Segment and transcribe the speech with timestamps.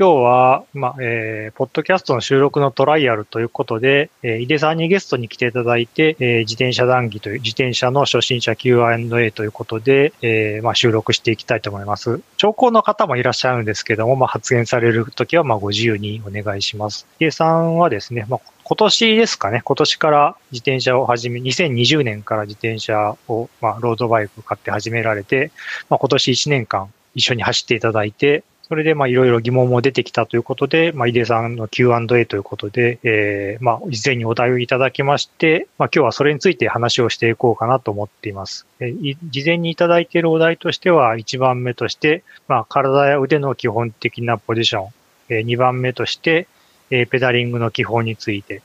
[0.00, 12.22] 今日は、まあ、えー、ポッドキャストの収録のトライアルということで、えー、井出さんにゲストに来ていただいて、えー、自転車談義という、自転車の初心者 Q&A ということで、えー、まあ、収録していきたいと思います。
[12.38, 17.06] 聴講の方もいらっしゃるんですけども、まあ、発言されるときは、まあ、ご自由にお願いします。
[17.18, 25.52] 井出さんはですね、まあ、今年ですかね、今年から自転車を始め、2020年から自転車を、まあ、ロードバイク買って始められて、
[25.90, 38.68] まあ、今年1年間一緒に走っていただいて、それで、まあ、いろいろ疑問も出てきたということで、まあ、井出さんの Q&A ということで、えー、まあ、事前にお題をいただきまして、まあ、今日はそれについて話をしていこうかなと思っています。
[38.78, 44.88] えー、事前にいただいているお題としては、1番目として、まあ、体や腕の基本的なポジション、
[45.30, 46.46] えー、2番目として、
[46.90, 48.62] えー、ペダリングの基本について、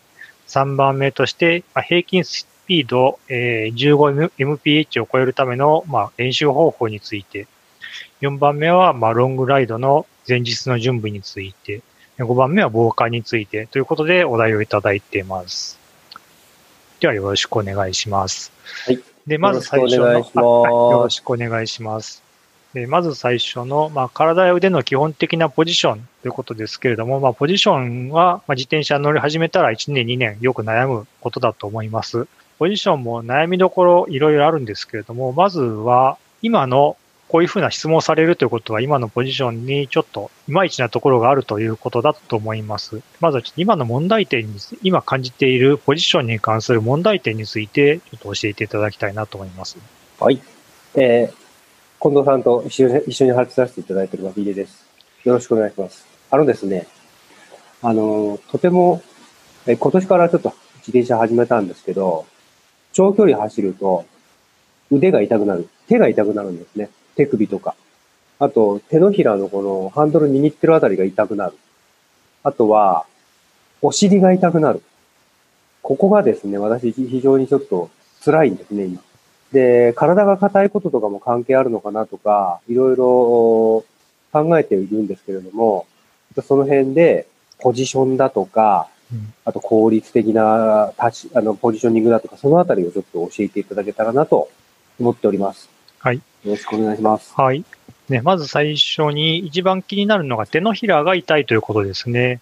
[0.49, 7.47] 3番目として、まあ、平均スピード、えー、15mph を超えるための、まあ、練習方法について、
[8.27, 11.81] 4番目は、まあ、ロングライドの前日の準備について、
[12.17, 15.77] 5番目は防火についてということでお題をいただいています。
[16.99, 18.51] ではよろしくお願いします。
[18.85, 18.99] はい。
[19.27, 22.25] で、まず最初の、よろしくお願いします。
[22.73, 32.27] でまず最初の、まあ、体や腕の基本的なポジションということですけれども、まあ、ポジションは、まあ、自転車乗り始めたら1年、2年よく悩むことだと思います。
[32.59, 43.01] ポジションも悩みどころいろいろあるんですけれども、まずは今のこういうふうな質問をされるということは、今のポジションにちょっといまいちなところがあるということだと思います。
[43.19, 49.77] まずは今の問題点に、今感じているポジションに関する問題点について、ちょっと教えていただきたいなと思います。
[50.19, 50.39] はい。
[50.95, 54.85] えー、近藤さんと一緒に一緒に話させていただいている脇出です。
[55.23, 56.05] よろしくお願いします。
[56.29, 56.85] あのですね、
[57.81, 59.01] あの、とても、
[59.65, 60.49] え今年からちょっと
[60.87, 62.25] 自転車始めたんですけど、
[62.93, 64.05] 長距離走ると
[64.91, 66.89] 腕が痛くなる、手が痛くなるんですね。
[67.15, 67.75] 手首とか。
[68.39, 71.53] あと、手のひらのこのハンドル握ってるあたりが痛くなる。
[72.43, 73.05] あとは、
[73.81, 74.81] お尻が痛くなる。
[75.81, 77.89] ここがですね、私非常にちょっと
[78.23, 79.01] 辛いんですね、今。
[79.51, 83.85] で、体が硬いこととかも関係あるのかなとか、いろいろ
[84.31, 85.85] 考えているんですけれども、
[86.45, 87.27] その辺で
[87.59, 88.89] ポジションだとか、
[89.45, 94.49] あと効率的な立ち、あの、ポジショニングだとか、そのあたりをちょっと教えていただけたらなと
[94.99, 95.69] 思っております。
[95.99, 96.21] はい。
[96.45, 97.33] よろしくお願いします。
[97.35, 97.65] はい。
[98.07, 102.39] ね、まず最初に一番気になるのが手のひらが痛いということですね。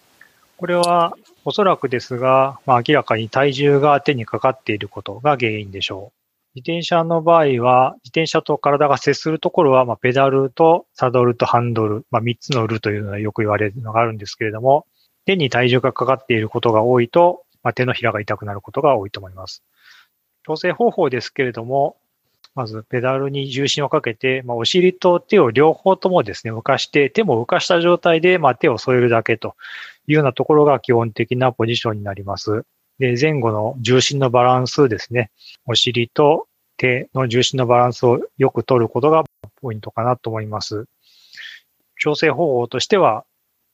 [0.58, 1.16] これは
[1.46, 6.24] おそらくですが、まあ、明らかに体重が手にかかっていることが原因でしょう。
[6.54, 14.86] 自転車の場合は、自転車と体が接するところは、まあ、ペダルとサドルとハンドル、まあ、3つのルというのはよく言われるのがあるんですけれども、
[15.24, 19.64] 手に体重がかかっていることが多いと、まあ、手のひらが痛くなることが多いと思います。
[20.46, 21.96] 調整方法ですけれども、
[22.54, 29.56] まずペダルに重心をかけて、まあ、お尻と手を両方ともですね、浮かして、手も浮かした状態で、まあ、手を添えるだけと
[30.06, 32.64] いうようなところが基本的なポジションになります。
[32.98, 35.30] で、前後の重心のバランスですね。
[35.66, 39.24] お尻と手の重心のバランスをよく取ることが
[39.60, 40.86] ポイントかなと思います。
[41.98, 43.24] 調整方法としては、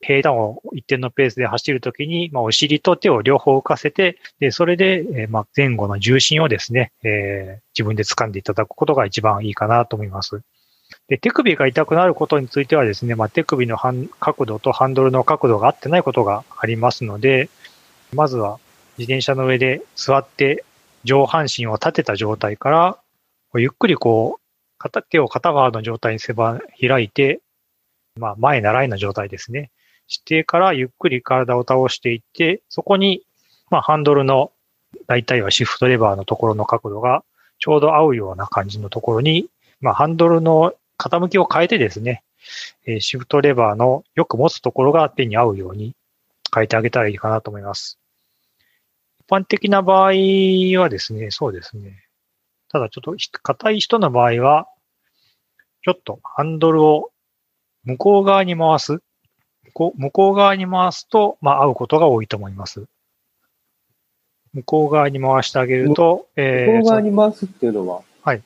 [0.00, 10.42] 平坦を一定のペースで走るときに、まあ、お尻と手を両方浮かせて、で、それで、えー、まあ、前後の重心をですね、えー、自分で掴んでいただくことが一番いいかなと思います。
[11.08, 17.50] で、手首が痛くなることについてはですね、まあ、手首の角度とハンドルの角度が合ってないことがありますので、
[18.14, 18.58] まずは
[18.98, 20.64] 自転車の上で座って
[21.04, 22.98] 上半身を立てた状態から、
[23.54, 24.40] ゆっくりこう、
[24.78, 27.40] 片手を片側の状態にせば開いて、
[28.16, 29.70] まあ、前習いの状態ですね。
[30.10, 33.22] してからゆっくり体を倒していって、そこに、
[33.70, 34.52] まあ、ハンドルの、
[35.06, 37.22] 大体はシフトレバーのところの角度が
[37.60, 39.48] ちょうど合うような感じのところに、
[39.80, 42.24] まあ、ハンドルの傾きを変えてですね、
[42.86, 45.94] え、シフトレバーのよく持つところが手に合うように
[46.52, 47.98] 変えてあげたらいいかなと思います。
[49.20, 50.10] 一般的な場合
[50.80, 52.04] はですね、そうですね。
[52.68, 54.66] ただちょっと硬い人の場合は、
[55.82, 57.12] ちょっとハンドルを
[57.84, 59.00] 向こう側に回す。
[59.70, 62.84] こう向こう側に回すと、まあ、合うことが多いと思います。
[64.52, 68.02] 向こう側に回してあげると、えー、向こう側に回すっていうのは？
[68.22, 68.42] はい。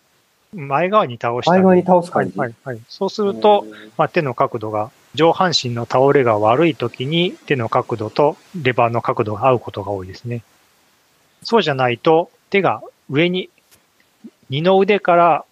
[0.53, 2.85] 前側に倒して前側に倒す感じ、はい、はい、はい。
[2.89, 3.67] そうすると、
[3.97, 10.43] まあ、手の角度が、上半身の倒れが悪い時に手の角度とレバーの角度が合うことが多いですね。
[11.43, 13.49] そうじゃないと、手が上に、
[14.51, 15.45] 二の腕から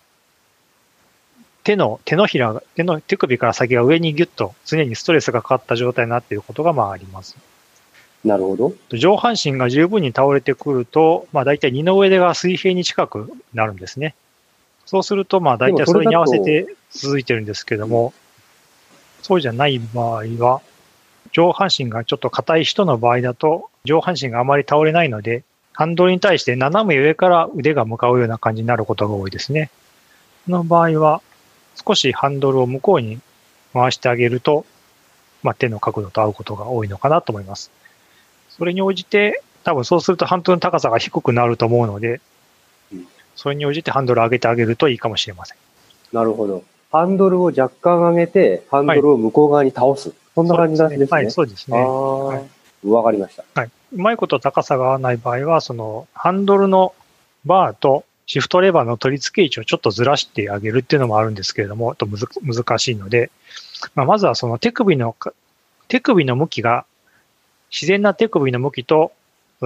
[1.64, 7.36] 手の、手のひら、手の、手首から先が上にギュッと常にストレスがかかった状態になっていることがまああります。
[8.24, 8.72] なるほど。
[8.90, 14.14] 上半身が十分に倒れてくると、まあ大体二の腕が水平に近くなるんですね。
[14.86, 18.12] そうすると、まあ大体それに合わせて続いてるんですけども、
[19.22, 20.60] そうじゃない場合は、
[21.32, 29.70] 上半身がちょっと硬い人の場合だと、上半身があまり倒れないので、ハンドルに対して斜め上から腕が向かうような感じになることが多いですね。
[30.44, 31.22] その場合は、
[31.74, 33.20] 少しハンドルを向こうに
[33.72, 34.64] 回してあげると、
[35.42, 37.70] まあ、手の角度と合うことが多いのかなと思います。
[38.50, 42.20] それに応じて、多分そうするとハンドルの高さが低くなると思うので、
[43.34, 45.58] それに応じてハンドルを上げてあげるといいかもしれません。
[46.12, 46.64] なるほど。
[46.90, 50.10] ハンドルを若干上げて、ハンドルを向こう側に倒す。
[50.10, 51.08] はい、そんな感じなんですね。
[51.10, 51.80] はい、そうですね。
[51.80, 53.44] わ、はい、かりました。
[53.54, 53.70] はい。
[53.92, 56.94] うまいこと高さが合わない場合は、その、ハンドルの
[57.46, 63.30] バーとシフトレバーの取り付け位置をちょっとずらしてあげるっていうのもあるんですけれども、と難しいので、
[63.94, 65.16] まあ、まずはその手首の、
[65.88, 66.84] 手首の向きが、
[67.70, 69.12] 自然な手首の向きと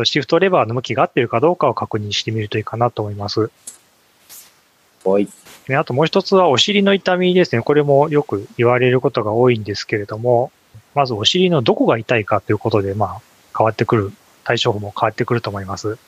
[0.05, 3.51] シフトレバーの向きが合っているかどうかを確認してみるといいかなと思います。
[5.05, 5.29] はい。
[5.75, 7.63] あともう一つはお尻の痛みですね。
[7.63, 10.53] これもよく言われることが多いんですけれども、
[10.95, 13.21] まずお尻のどこが痛いかということで、まあ、
[13.57, 14.13] 変わってくる、
[14.45, 15.99] 対処法も変わってくると思います。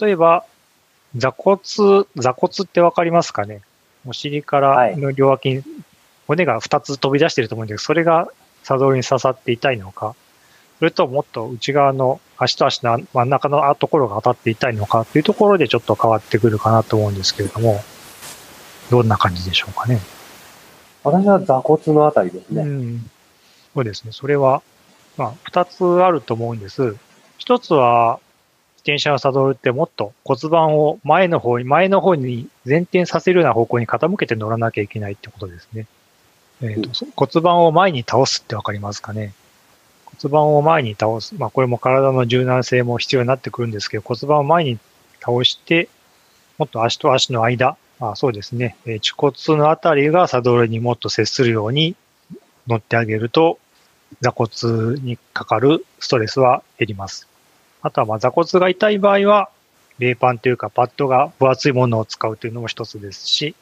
[0.00, 0.44] 例えば、
[1.16, 1.58] 座骨、
[2.16, 3.62] 座骨ってわかりますかね？
[4.06, 5.62] お尻からの両脇に
[6.26, 8.28] 骨が2つ飛び出していると思うんですけど、それが
[8.62, 10.14] サドルに刺さって痛いのか、
[10.78, 15.00] それともっと内側の足と足の真ん中のところが当たって痛いのか？
[15.00, 17.80] っていうところでちょっと変わってくるかなと思うんですけれども、
[18.90, 20.00] どんな感じでしょうかね？
[21.04, 22.62] 私は座骨のあたりですね。
[22.62, 23.10] うん。
[23.74, 24.12] そうですね。
[24.12, 24.62] それは、
[25.16, 26.96] まあ、二つあると思うんです。
[27.38, 28.27] 一つは、自
[28.88, 35.86] 転車のサドルってもっと骨盤を前の方に、前の方に前転させるような方向に傾けて乗らなきゃいけないってことですね。
[36.62, 39.34] えーと、うん、骨盤を前に倒すってわかりますかね？
[40.06, 41.34] 骨盤を前に倒す。
[41.36, 44.78] まあ、これも体の柔軟性も必要になってくるんですけど、骨盤を前に
[45.20, 45.90] 倒して、
[46.56, 48.76] もっと足と足の間、あそうですね。
[48.86, 51.94] えー、骨骨のあたりがサドルにもっと接するように
[52.66, 53.58] 乗ってあげると、
[54.22, 57.27] 座骨にかかるストレスは減ります。
[57.82, 59.50] あとは、まあ座骨が痛い場合は、
[59.98, 63.54] 冷パンというかパッドが分厚いものを使うというのも一つですし、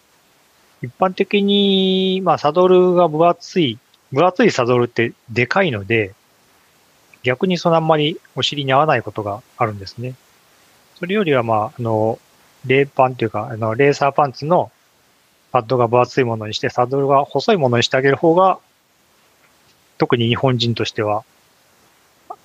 [0.83, 3.79] 一般的に、まあ、サドルが分厚い、
[4.13, 6.15] 分厚いサドルってでかいので、
[7.23, 10.15] 逆にそのあんまりお尻に合わないことがあるんですね。
[10.99, 12.19] それよりは、まあ、あの、
[12.67, 14.71] レーパンというか、あの、レーサーパンツの
[15.53, 18.59] パッドが分厚いものにして、サドルが細いものにしてあげる方が、
[19.99, 21.25] 特に日本人としては、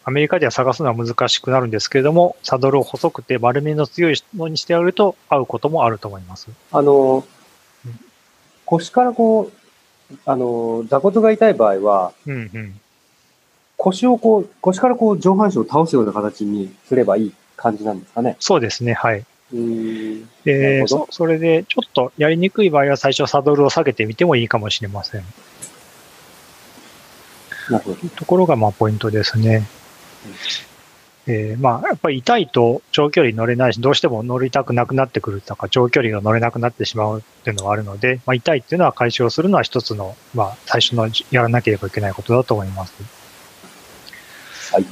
[0.04, 6.50] アメリカでは探すのは難しくなるんですけれども、サドルを細くて丸みの強いのにしてあげると合うこともあると思います。
[6.72, 7.24] あの、
[7.86, 8.00] うん、
[8.66, 9.52] 腰からこ
[10.12, 12.80] う、あの、座骨が痛い場合は、うんうん、
[13.78, 18.36] 腰をこう、腰からこう上半身を倒すような形にすればいい感じなんですかね。
[18.40, 19.24] そうですね、はい。
[20.46, 25.24] でそ、それでちょっとやりにくい場合は最初サドルを下げてみてもいいかもしれません。
[27.70, 28.10] なるほど。
[28.16, 29.68] ところがまあポイントですね。
[31.28, 42.94] うん、えー、まあやっぱり痛いと長距離乗れないし、どうしても乗りたくなくなってくるとか、長距離が乗れなくなってしまうっていうのはあるので、まあ、痛いっていうのは解消するのは一つの、まあ最初のやらなければいけないことだと思います。
[44.74, 44.86] はい。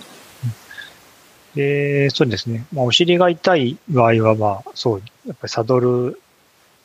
[1.55, 2.65] で、そうですね。
[2.71, 6.21] まあ、お尻が痛い場合は、まあ、そう、やっぱりサドル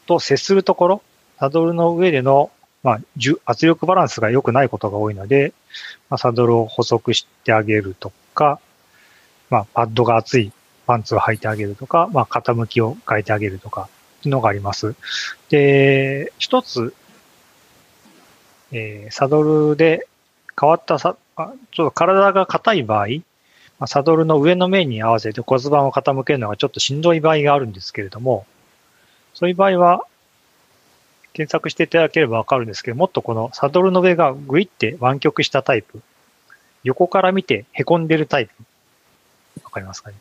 [0.07, 1.03] と接するところ、
[1.39, 2.51] サドルの上での、
[2.83, 3.01] まあ、
[3.45, 5.53] 圧力バランスが良くないことが多いので、
[6.09, 8.61] まあ、サドルを細くしてあげるとか、
[9.51, 10.53] まあ、パッドが厚い
[10.87, 13.89] パンツを履いてあげるとか、まあ、傾きを変えてあげるとか、
[14.25, 14.95] いうのがあります。
[15.49, 16.95] で、一つ、
[18.73, 20.07] えー、サドルで
[20.59, 23.07] 変わったさ、ちょっと体が硬い場合、
[23.79, 28.47] ま、サドルの上の面に合わせて骨盤を傾けるのがちょっとしんどい場合があるんですけれども、
[29.35, 30.07] そういう場合は、
[31.33, 36.01] 検索していただければわかるんですけど、もっとこのサドルの上がグイって湾曲したタイプ、
[36.85, 38.53] 横から見て凹んでるタイプ、
[39.65, 40.17] わかりますかね？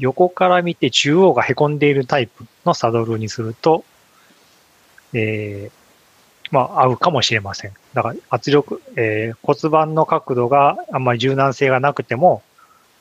[0.00, 3.84] 横から見て中央が凹んでいるタイプのサドルにすると、
[5.12, 7.72] えー、まあ、合うかもしれません。
[7.94, 12.42] だから圧力、えー、骨盤の角度があんまり柔軟性がなくても、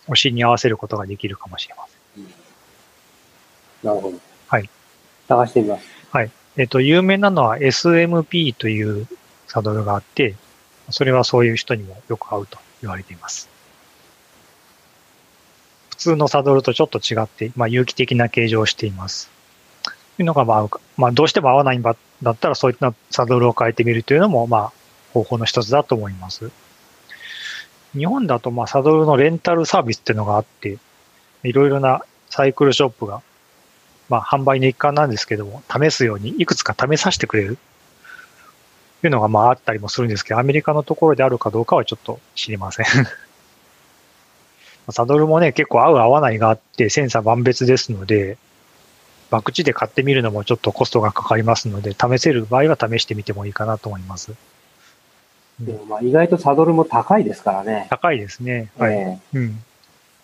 [0.07, 2.23] お尻に合わせることができるかもしれません。
[2.23, 2.31] うん、
[3.83, 4.19] なるほど。
[4.47, 4.69] はい。
[5.27, 5.87] 探してみます。
[6.11, 6.31] はい。
[6.57, 9.07] えっ、ー、と、有名なのは SMP という
[9.47, 10.35] サドルがあって、
[10.89, 13.49] それはそういう人にもよく合うと言われています。
[15.89, 19.31] 普通のサドルとちょっと違って、まあ、有機的な形状をしています。
[20.17, 24.71] というのが、まあ、まあ、どうしても合わないんだったら、そういったサドルを変えてみるというのも、まあ、
[25.13, 26.51] 方法の一つだと思います。
[27.93, 30.77] 日本だと、まあ、サドルのレンタルサービスっていうのがあって、
[31.43, 33.21] いろいろなサイクルショップが、
[34.09, 37.57] まあ、販売の一環なんですけども、試すようにいくつか試させてくれる。
[39.03, 42.85] いうのがまああったりもするんですけど、アメリカのところであるかどうかはちょっと知りません。
[44.89, 48.37] サドルもね、結構合う合わないがあって、センサー万別ですので、
[49.29, 54.33] バクチで買ってみるのもちょっとコストがかかりますので、試せる場合は試してみてもいいかなと思います。
[55.59, 57.87] でもまあ意外とサドルも高いですからね。
[57.89, 58.71] 高いですね。
[58.77, 58.93] はい。
[58.93, 59.63] えー、うん。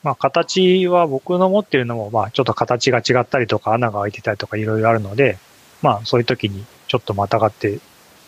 [0.03, 5.37] まあ形は僕の持ってるのも、まあちょっと形が違ったりとか穴が開いてたりとかいろいろあるので、
[5.81, 7.79] まあそういう時にちょっとまたがって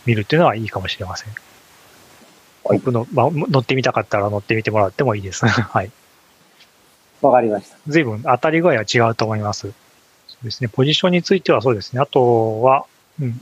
[0.05, 1.33] みるっていうのはいいかもしれません。
[2.63, 5.45] はい、僕の、まあ乗ってみたかったら乗ってみてもらってもいいです。
[5.47, 5.91] はい。
[7.21, 7.77] わかりました。
[7.87, 9.71] 随分当たり具合は違うと思います。
[10.27, 10.69] そうですね。
[10.69, 12.01] ポジションについてはそうですね。
[12.01, 12.85] あとは、
[13.19, 13.41] うん。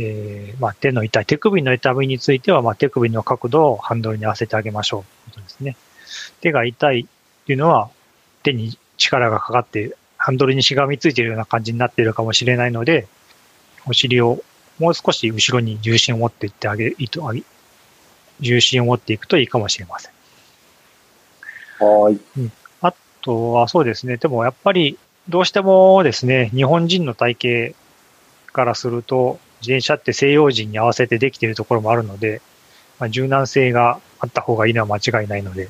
[0.00, 5.76] えー、まあ、手の痛い、手首の痛みについては、まあ、手首の角度をハンドルに合わせてあげましょうということですね。
[6.40, 7.90] 手が痛いっていうのは、
[8.44, 13.08] 手に力がかかって、ハンドルにしがみついているような感じになっているかもしれないので、
[13.86, 14.42] お尻を
[14.78, 16.96] もう少し後ろに重心を持っていってあげる、
[18.40, 20.12] 重心を持っていくといいかもしれません。
[21.84, 22.18] はい。
[22.38, 22.52] うん。
[22.80, 24.16] あとはそうですね。
[24.16, 27.36] でもやっぱりどうしてもですね、日本人の体
[27.74, 32.40] 型からすると、自転車って西洋人に合わせてできているところもあるので、
[32.98, 35.68] まあ、柔軟性があった方がいいのは間違いないので、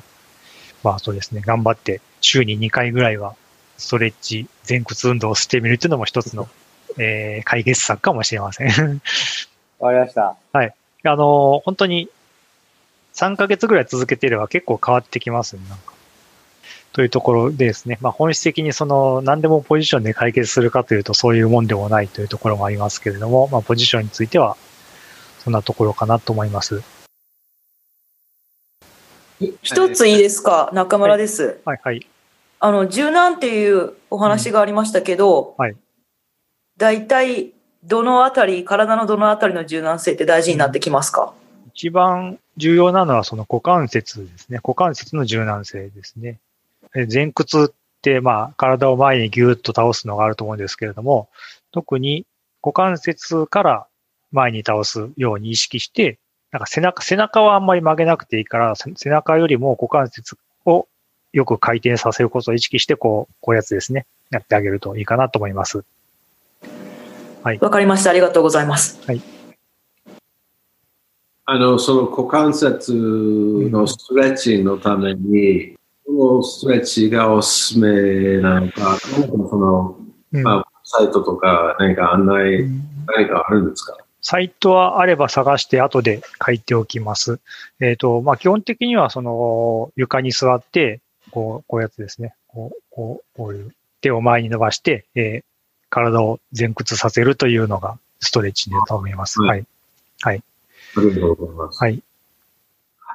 [0.83, 3.35] まあそうですね、頑張って週に2回ぐらいは
[3.77, 6.47] ストレッチ、前屈運動をしてみるというのも一つの、
[6.97, 8.67] えー、解決策かもしれません。
[9.79, 10.35] わかりました。
[10.51, 10.73] はい。
[11.03, 12.09] あの、本当に
[13.13, 15.93] 3ヶ月ぐらい続けていれば結構変わってきますね、なんか。
[16.91, 24.57] というところでですね、まあ、本質的にその何でもポジションで解決するかというとそういうもんでもないというところもありますけれども、まあ、ポジションについては
[25.43, 26.81] そんなところかなと思います。
[29.61, 31.61] 一ついいですか、中村です。
[31.63, 32.05] はい、はい、
[32.59, 35.75] あの、柔軟っていうお話がありましたけど、うん、はい。
[36.79, 37.51] 大体、
[37.83, 41.33] どのあたり、体のどのあたりの柔軟性って大事になってきますか、
[41.73, 44.59] 一番重要なのはその股関節ですね。
[44.63, 46.39] 股関節の柔軟性ですね。
[47.11, 51.27] 前屈って、まあ、体を前にギューッと倒すのがあると思うんですけれども、
[51.73, 52.25] 特に
[52.63, 53.87] 股関節から
[54.31, 56.17] 前に倒すように意識して、
[56.53, 60.87] なんか背中、背中はあんまり曲げなくていいから、背中よりも股関節を
[61.33, 64.05] よく回転させることを意識して、こう、こういうやつですね。
[64.31, 65.83] やってあげるといいかなと思います。
[67.43, 67.59] はい。
[67.59, 68.09] わかりました。
[68.09, 68.99] ありがとうございます。
[69.07, 69.21] はい。
[71.45, 75.75] あの、その股関節のストレッチのために、
[76.07, 79.97] のストレッチがおすすめなのか、何かその、
[80.31, 82.67] まあ、サイトとか何か案内、
[83.15, 83.97] 何かあるんですか？
[84.21, 87.39] サイトはあれば探して後で書いておきます。
[87.79, 90.99] えっ、ー、と、まあ、基本的にはその床に座って、
[91.31, 92.35] こう、こういうやつですね。
[92.47, 95.43] こう、こう、こういう手を前に伸ばして、えー、
[95.89, 99.41] 体を前屈させるというのがストレッチだと思います。
[99.41, 99.65] はい。
[100.21, 100.43] はい。
[100.97, 101.83] ありがとうございます。
[101.83, 102.03] はい。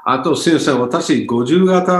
[0.06, 1.92] あと、先生、私、50型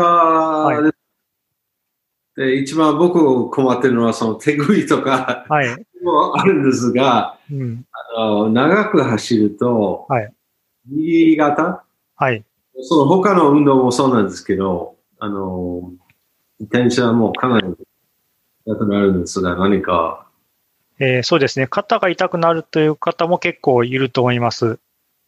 [2.37, 10.33] で、はい、一番僕困ってるのは、その手首とか、はい、もあるんですが、うん、あの長く走ると、はい、
[10.87, 11.85] 右型、
[12.17, 12.45] はい、
[12.83, 15.93] その他の運動もそうなんですけど、あの、
[16.61, 17.75] 自転車もかなり
[18.67, 20.24] 痛くなるんですが、何か。
[21.01, 21.67] えー、そうですね。
[21.67, 24.79] 肩が痛くなるという方も結構いると思います。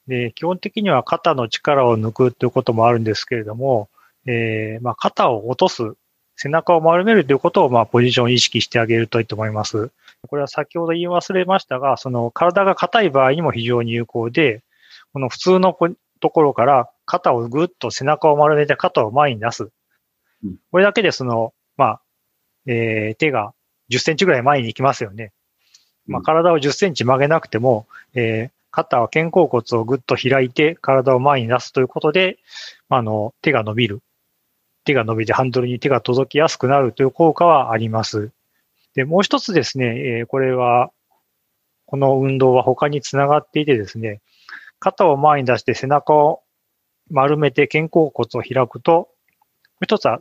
[0.07, 3.89] で、基本的には肩の力を抜くということもあるんですけれども、
[4.27, 5.95] えー、まあ、肩を落とす、
[6.37, 9.91] 背中を丸めるということを、まあ、ポジションを意識してあげるといいと思います。
[10.29, 14.63] これは先ほど言い忘れましたが、その体が硬い場合にも非常に有効で、
[15.13, 15.77] この普通の
[16.21, 19.71] ところから肩をぐっと背中を丸めて肩を前に出す。
[20.71, 22.01] これだけでその、まあ、
[22.67, 23.55] えー、手が
[23.91, 25.33] 10センチぐらい前に行きますよね。
[26.07, 32.39] まあ、体を10センチ曲げなくても、えー、肩は肩甲骨をぐっと開いて体を前に出すということで、
[32.89, 34.03] あの、手が伸びる。
[34.85, 38.31] 手が伸びてハンドルに手が届きやすくなるという効果はあります。
[38.95, 40.91] で、もう一つですね、えー、これは、
[41.87, 44.21] この運動は他につながっていてですね、
[44.79, 46.43] 肩を前に出して背中を
[47.11, 49.09] 丸めて肩甲骨を開くと、も
[49.83, 50.21] う一つは、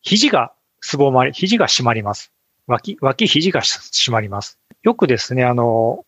[0.00, 2.32] 肘がすぼまり、肘が締まります。
[2.72, 4.58] 脇、脇肘が締まります。
[4.82, 6.06] よくですね、あの、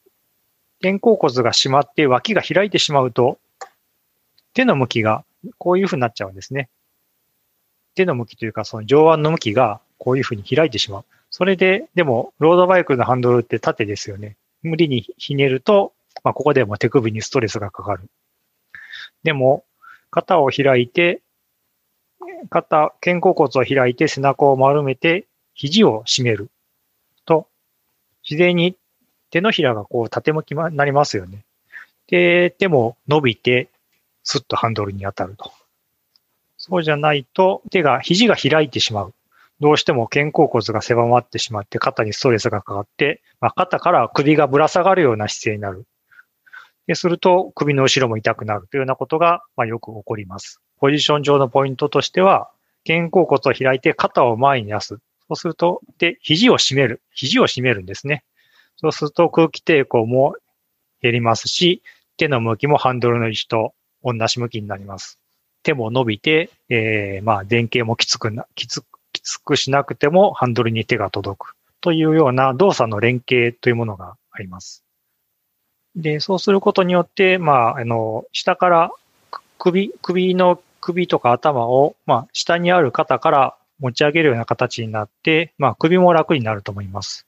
[0.82, 3.38] 肩甲骨が締まって脇が開いてしまうと、
[4.54, 5.24] 手の向きが
[5.58, 6.70] こういうふうになっちゃうんですね。
[7.94, 11.04] 手の向きというか、その上腕の向きがこういうふうに開いてしまう。
[11.30, 14.36] それで、でも、ロードバイクのハンドルって縦ですよね。
[14.62, 15.92] 無理にひねると、
[16.22, 18.08] まあ、ここでも手首にストレスがかかる。
[19.22, 19.64] でも、
[20.10, 21.20] 肩を開いて、
[22.50, 26.50] 肩、肩甲骨を開いて背中を丸めて、肘を締める、
[28.28, 28.76] 自然に
[29.30, 31.44] 手のひらがこう縦向きになりますよね。
[32.08, 33.68] で、手も伸びて、
[34.22, 35.52] スッとハンドルに当たると。
[36.56, 39.14] そうじゃないと、手が、肘が開いてしまう。
[39.60, 45.86] どうしても肩甲骨が狭まってしまって、肩にストレスがかかって、まあ、肩から首がぶら下がるような姿勢になる。
[46.86, 50.60] で、すると、首の後ろも痛くなるというようなことが、まあ、よく起こります。
[50.78, 52.50] ポジション上のポイントとしては、
[52.86, 54.98] 肩甲骨を開いて肩を前に出す。
[55.28, 57.02] そうすると、で、肘を締める。
[57.12, 58.24] 肘を締めるんですね。
[58.76, 60.34] そうすると空気抵抗も
[61.00, 61.82] 減りますし、
[62.16, 65.18] 手の向きもハンドルの位置と同じ向きになります。
[65.62, 74.84] 手も伸びて、えー、まあ、電形もきつくな、きつく、きつくしなくてもハンドルに手が届くというような動作の連携というものがあります。
[75.96, 78.90] で、そうすることによって、まあ、あの、下から
[79.58, 87.26] 首、首の首とか頭を、まあ、下にある肩から持ち上げるような形になって、まあ、首も楽になると思います。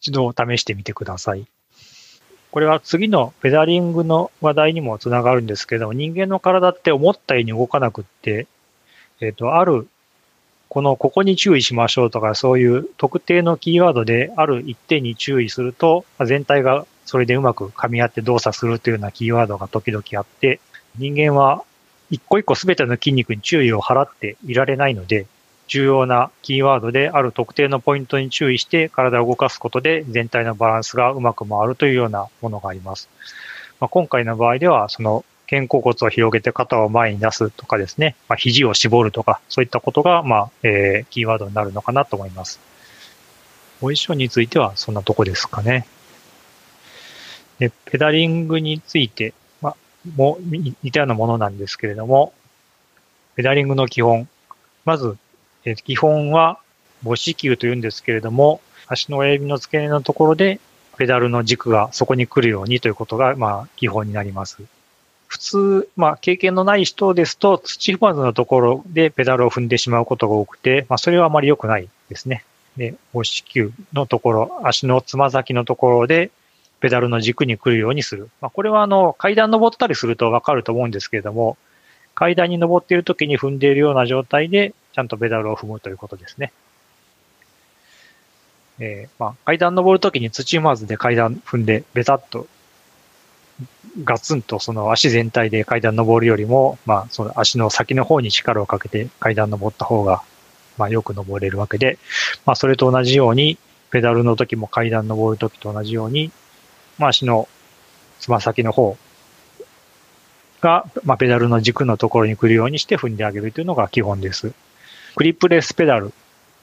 [0.00, 1.46] 一度試してみてください。
[2.52, 8.46] これは次のペダリングの話題にもつながるんですけど、人間の体って思ったように動かなくって、
[9.20, 9.88] えっ、と、ある、
[10.68, 20.60] この、ここに注意しましょうとか、そういう特定のキーワードである一点に注意すると、全体がそれでうまく噛み合って動作するというようなキーワードが時々あって、
[20.96, 21.64] 人間は
[22.10, 25.26] 一個一個すべての筋肉に注意を払っていられないので、
[25.68, 33.08] 重要なキーワードである特定のポイントに注意して体を動かすことで全体のバランスがうまく回るというようなものがあります。
[33.78, 42.60] まあ、今回の場合では、その肩甲骨を広げて肩を前に出すとかですね、まあ、肘を絞るとか、そういったことが、まあ、えー、キーワードになるのかなと思います。
[43.80, 45.86] ポジションについてはそんなとこですかね。
[47.58, 49.76] で、ペダリングについて、まあ、
[50.16, 52.32] も似たようなものなんですけれども、
[53.36, 54.28] ペダリングの基本。
[54.84, 55.16] まず、
[55.70, 56.58] え基本は
[57.04, 60.60] 母子球というんですけれども、足の親指の付け根のところで
[60.96, 64.58] ペダルの軸がそこに来るようにということが、まあ、基本になります。
[65.28, 72.44] 普通、まあ、経験のない人ですと、土踏まずのところでペダルを踏んでしまうことが多くて、まあ、それはあまり良くないですね。
[72.76, 76.30] で、母子球のところ、足のつま先のところで、
[76.80, 78.30] ペダルの軸に来るようにする。
[78.40, 81.58] まあ、これはあの、階段登ったりするとわかると思うんですけれども、
[82.14, 86.52] 階段に登っている時に踏んでいるような状態で、ちゃんとペダルを踏むということですね。
[88.80, 92.46] えー、まあ、階段登るときに土踏まずで階段踏んで、ベタっと、
[94.04, 100.22] ガツンとその足全体で階段登るよりも、まあ、その足の先の方に力をかけて階段登った方が、
[100.76, 101.98] まあ、よく登れるわけで、
[102.46, 103.58] まあ、それと同じように、
[103.90, 106.30] ペダルの時も階段登る時と同じように、
[106.98, 107.48] まあ、足の
[108.20, 108.96] つま先の方
[110.60, 114.52] が、まあ、ペダルの軸のところに来るようにして踏んであげるというのが基本です。
[115.18, 116.12] クリップレスペダル、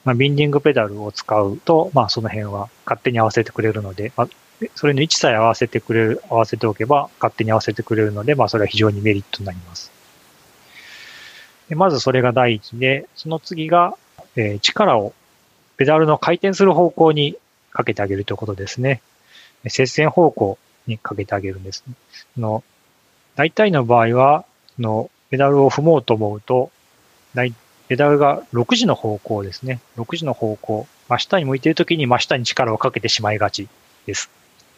[0.06, 4.28] まあ、ビンディングペダルを使うと、まあ、その辺は勝手に合わせてくれるので、まあ、
[4.74, 9.92] それの位置さえ合わせてくれる、合わせておけば勝手に合わせてくれるので、まあ、それは非常にメリットになります。
[11.68, 13.94] でまずそれが第一で、その次が、
[14.36, 15.12] えー、力を
[15.76, 17.36] ペダルの回転する方向に
[17.72, 19.02] かけてあげるということですね。
[19.68, 21.92] 接線方向にかけてあげるんです、ね。
[22.38, 22.64] の
[23.34, 24.46] 大体の場合は、
[24.78, 26.70] のペダルを踏もうと思うと、
[27.88, 29.80] ペダルが6時の方向ですね。
[29.96, 30.86] 6時の方向。
[31.08, 33.68] 真下に向いているときに真下に力をかけてしまいがち
[34.06, 34.30] です。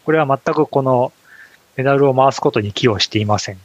[0.04, 1.12] これは全くこの
[1.76, 3.58] ペダルを回すことに寄与していません。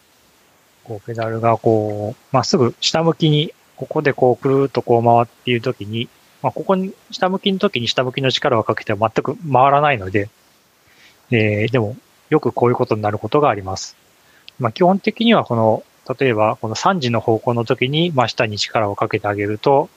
[0.84, 6.08] こうペダルがこう、まっすぐ下向きに、ここでこうくるっとこう回っているときに、
[6.42, 10.30] まあ、ここに下向きのときに下向きの力をかけては全く回らないので、
[11.32, 11.96] えー、でも
[12.30, 13.96] よくこういうことになることがあります。
[14.60, 15.84] まあ、基本的にはこの、
[16.20, 19.90] 例えばこの3時の方向の時に真下に力をかけてあげると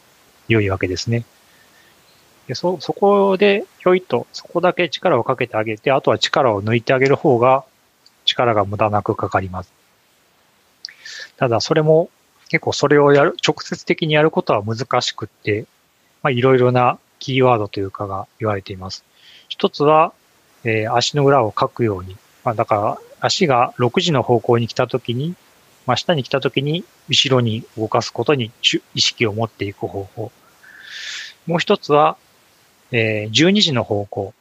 [0.48, 1.24] 良いわけですね。
[2.46, 7.64] でそ、そこでひょいっとそこだけ力をかけてあげて、あとは力を抜いてあげる方が
[8.24, 9.72] 力が無駄なくかかります。
[11.36, 12.08] ただそれも
[12.48, 15.66] 結構それをやる、直接的にやることは難しくって、
[16.22, 19.04] まあ、いろいろなキーワードというかが言われています。
[19.48, 20.12] 一つは、
[20.64, 22.16] えー、足の裏をかくように。
[22.44, 25.34] まあ、だから、足が6時の方向に来たときに、
[25.86, 28.50] 真下に来たときに、後ろに動かすことに
[28.94, 30.32] 意識を持っていく方法。
[31.46, 32.16] もう一つは、
[32.90, 34.34] えー、12時の方向。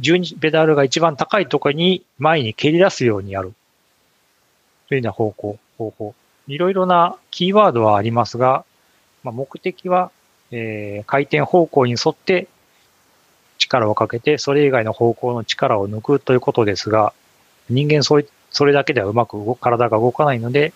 [0.00, 3.54] 12ペダルが一番高いところに前に蹴り出すようにやる。
[4.88, 6.14] というような方向、方法。
[6.46, 8.64] いろいろなキーワードはありますが、
[9.22, 10.10] まあ、目的は、
[10.50, 12.48] えー、回転方向に沿って
[13.56, 17.14] 力をかけて、それ以外の方向の力を抜くということですが、
[17.70, 20.72] 人間それそれだけではうまく動体が動かないので、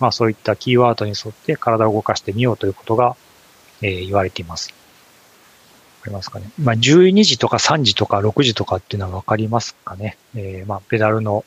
[0.00, 3.16] まあそういったキーワードに沿って体を動かしてみようということが、
[3.80, 4.74] えー、言われています。
[6.00, 6.50] わかりますかね？
[6.60, 10.18] まあ12時とか3時とか6時とかっていうのはわかりますかね？
[10.34, 11.44] えー、まあペダルの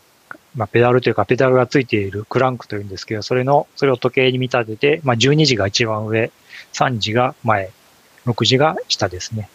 [0.55, 6.31] まあ、ペダルというか、ペダルがついているクランクというんですけど、それの、それを時計に見立てて、まあ、12時が一番上、
[6.71, 7.71] 3時が前、
[8.25, 9.49] 6時が下ですね。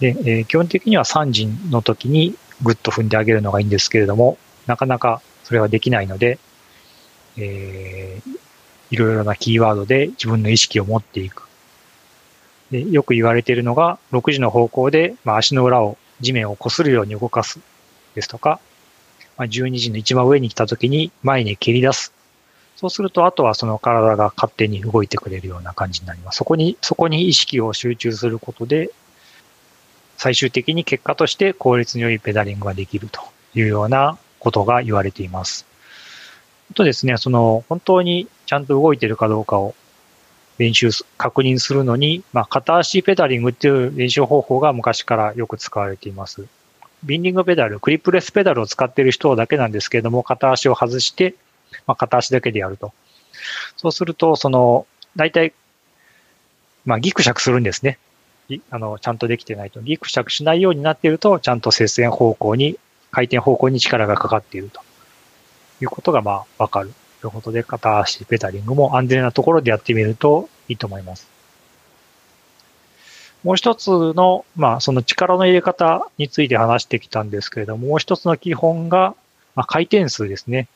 [0.00, 4.36] で、えー、基本的には3時の時にグッと踏んであげるのがいいんですけれども、
[4.70, 6.38] なかなかそれはできないので、
[7.36, 8.38] えー、
[8.90, 11.48] いろいろなキーワードで自分の意識を持っていく。
[12.70, 17.58] でよく言われているのが、6時の方向で、まあ、足の裏を地面を擦るように動かす
[18.14, 18.60] ですとか、
[19.36, 22.12] まあ、12時の一番上に来た時に前に蹴り出す。
[22.76, 26.36] そうすると、あとはその体が勝手に動いてくれるような感じになります。
[26.36, 28.90] そこに、そこに意識を集中することで、
[30.16, 33.20] 最終的に結果として効率の良いペダリングができると
[33.54, 35.66] いうようなことが言われています。
[36.74, 39.74] とですね、その本当にちゃんと動いているかどうかを
[40.58, 46.46] 練習、確認するのに、まあ、片足ペダリングっていう練習方法が昔からよく使われています。
[47.02, 51.34] ビンディングペダル、クリップレスペダルを使っている人だけなんですけれども、片足を外して、
[51.86, 52.92] まあ、片足だけでやると。
[53.76, 55.54] そうすると、その、大体、
[56.84, 57.98] まあ、ギクシャクするんですね。
[58.70, 59.80] あの、ちゃんとできてないと。
[59.80, 62.78] ギクシャクしないようになっていると、ちゃんと接線方向に、
[63.10, 64.80] 回転方向に力がかかっていると
[65.80, 66.92] いうことが、まあ、わかる。
[67.20, 71.28] ということで、片足ペダリングも安全なところでやってみるといいと思います。
[73.44, 79.14] もう一つの、まあ、その力の入れ方について話してきたんですけれども、もう一つの基本が、
[79.54, 80.68] まあ、回転数ですね。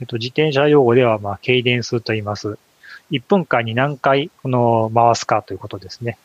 [0.00, 2.58] えっと、自転車用語では、まあ、軽電数と言います。
[3.10, 6.18] 1分間に何回、この、回すかということですね。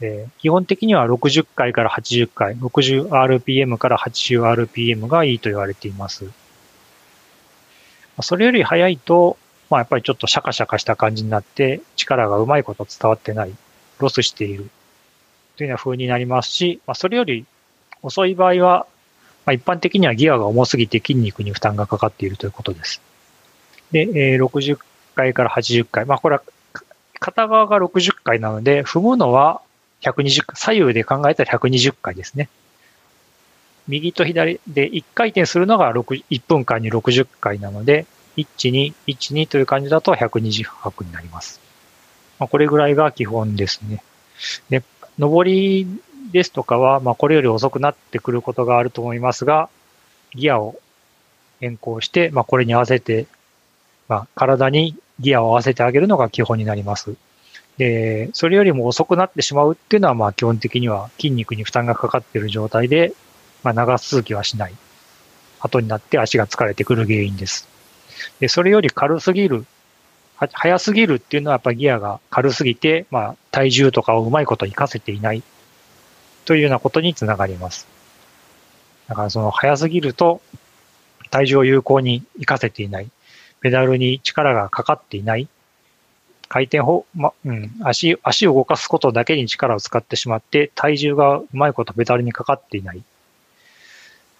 [0.00, 6.30] えー、基本的には60回から80回、60rpm から 80rpm がいいと言われています。
[8.22, 9.36] それより早いと、
[9.70, 13.52] まあやっぱりちょっとシャカシャカした感じになって、力がうまいこと伝わってない、
[13.98, 14.70] ロスしている、
[15.56, 17.44] というような風になりますし、まあそれより
[18.02, 18.86] 遅い場合は、
[19.46, 23.00] まあ一般的にはギアが重すぎて筋肉に負担がかかっているということです。
[23.90, 24.78] で、えー、60
[25.14, 26.06] 回から80回。
[26.06, 26.42] まあこれは
[27.18, 29.60] 片側が60回なので、踏むのは
[30.02, 32.48] 120回、左右で考えたら120回ですね。
[33.88, 38.06] 右と左で1回転するのが6 1分間に60回なので、
[38.36, 41.60] 1、2、1、2という感じだと120拍になります。
[42.38, 44.02] まあ、これぐらいが基本ですね。
[44.70, 44.82] で、
[45.18, 45.86] 上り
[46.32, 49.68] ですとかは、まあ、これより遅くなってくることがあると思いますが、
[50.34, 50.78] ギアを
[51.60, 53.26] 変更して、まあ、これに合わせて、
[54.08, 57.16] まあ、体にギアを合わせてあげるのが基本になります。
[57.78, 63.14] で、それよりも遅くなってしまうっていうのは、まあ、基本的には筋肉に負担がかかっている状態で、
[63.62, 64.74] まあ、長続きはしない。
[65.60, 67.68] 後になって足が疲れてくる原因です。
[68.40, 69.64] で、それより軽すぎる、
[70.36, 75.42] 速すぎるっていうのはやっぱギアが軽すぎて、まあ、体重とかをうまいこと活かせていない
[76.44, 77.86] というようなことにつながります。
[79.08, 80.40] だからその速すぎると
[81.30, 83.10] 体重を有効に活かせていない。
[83.60, 85.48] ペダルに力がかかっていない。
[86.48, 93.02] 回転法、ま、うん、足、足を動かすことだけに力を使ってしまって、体重がうまいことペダルにかかっていない。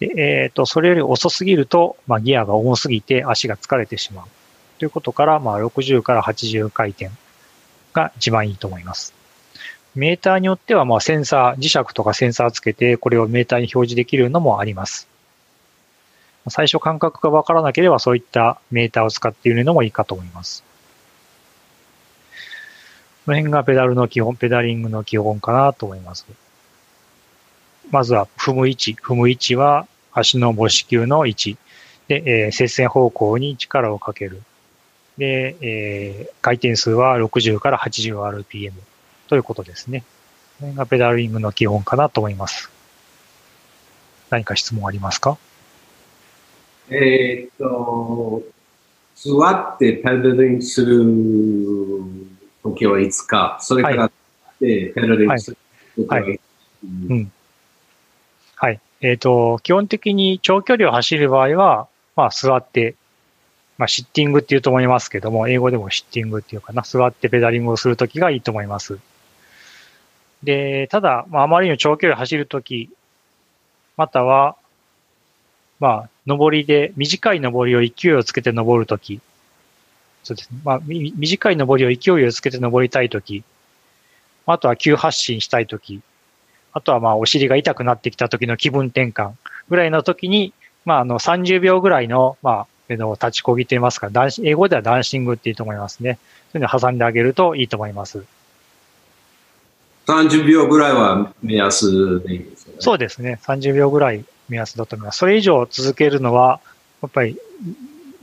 [0.01, 4.27] で、えっ、ー、と、それより遅すぎると、まあ、ギアが重すぎて足が疲れてしまう。
[4.79, 7.11] ということから、まあ、60から80回転
[7.93, 9.15] が一番いいと思います。
[9.95, 15.09] メーターによっては、まあ、センサー、磁石とかセンサーつけて、これをメーターに表示できるのもあります。
[16.49, 20.65] 最初感覚がわからなければ、そういったメーターを使っているのもいいかと思います。
[23.29, 26.25] この辺がペダルの基本、ペダリングの基本かなと思います。
[27.91, 28.95] まずは踏む位置。
[28.95, 31.59] 踏む位置は足の母子球の位置。
[32.07, 34.41] で、えー、接線方向に力をかける。
[35.19, 38.73] で、えー、回転数は60から 80rpm
[39.29, 40.05] ということですね。
[40.59, 42.71] これがペダリングの基本かなと思います。
[44.31, 45.37] 何か質問ありますか？
[46.89, 48.43] えー、っと、
[49.17, 51.05] 座ってペダリングする
[52.63, 55.57] 時はいつか、それから、はい、ペダリングする
[55.97, 56.41] 時はい、はい、
[56.83, 57.33] うん
[58.61, 58.81] はい。
[59.01, 62.97] えっ、ー、と、基本的に長距離を走る場合は、まあ、座って、
[63.79, 68.99] まあ、シッティングって言うと思いますけども、英語でもシッティングっていうかな、座ってペダリングをするときがいいと思います。
[70.43, 72.91] で、ただ、まあ、あまりに長距離走るとき、
[73.97, 74.57] または、
[75.79, 79.21] まあ、上りで、短い上りを勢いをつけて登るとき、
[80.29, 80.59] そうですね。
[80.63, 83.45] まあ、短い上りを勢いをつけて登りたいとき、
[84.45, 86.03] あとは急発進したいとき、
[86.75, 89.33] あとはまあお尻が痛くなってきた時の気分転換
[89.71, 90.53] ぐらいの時に、
[90.85, 94.11] まああの30秒ぐらいの、まあ、の立ちこぎと言いますか、
[94.43, 96.19] 英語ではダンシングっていいと思いますね。
[96.53, 98.23] そういうのを挟んであげるといいと思います。
[100.07, 102.75] 30秒ぐらいは目安でいいですね。
[102.81, 103.41] そうですね。
[103.45, 105.19] 30秒ぐらい目安だと思います。
[105.19, 106.61] それ以上続けるのは、
[107.03, 107.39] やっぱり、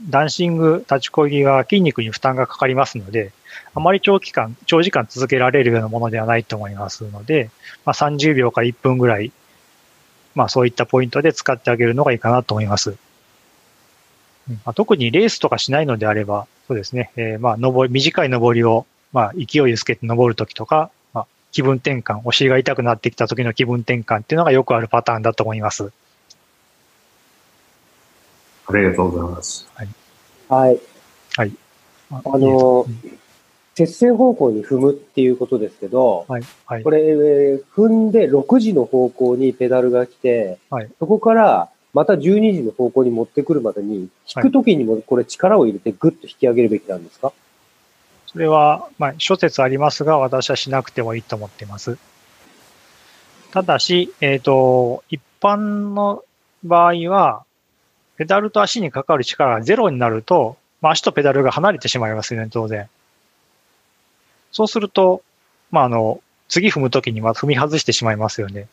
[0.02, 3.32] ダンシング、立ちこぎは筋肉に負担がかかりますので、
[3.74, 7.50] あまり長期間、長時間続けられるようなものではないと思いますので、
[7.84, 9.32] まあ、30秒から1分ぐらい、
[10.34, 12.96] まあそういったポイントで使ってあげるのがいいかなと思います。
[14.48, 25.90] まあ、特にレースとかしないのであれば、そうですね、えー、まあ登り、短い登りを、まあ勢いをつけて登るときとか、まあ気分転換、お尻が痛くなってきた時の気分転換っていうのがよくあるパターンだと思います。
[28.68, 29.68] ありがとうございます。
[29.74, 29.88] はい。
[30.48, 30.80] はい。
[31.36, 31.52] はい。
[32.10, 32.86] あの、
[33.74, 36.42] 接線方向に踏むっていうことですけど、はい。
[36.66, 47.32] はい、これ、えー、踏んで6時の方向にペダルが来て、はい、そこからまた12時の方向に持ってくるまでに、引くときにもこれ力を入れてグッと引き上げるべきなんですか、
[48.26, 51.96] それは、まあ、諸説ありますが、私はしなくてもいいと思っています。
[53.50, 56.22] ただし、えっ、ー、と、一般の
[56.62, 57.45] 場合は、
[58.16, 62.88] ペダルと足にかかる力がゼロになると、まあ、足とペダルが離れてしまいますよね、当然。
[64.52, 65.22] そうすると、
[65.70, 68.68] まあ、あの、次踏むときには踏み外してしまいますよね。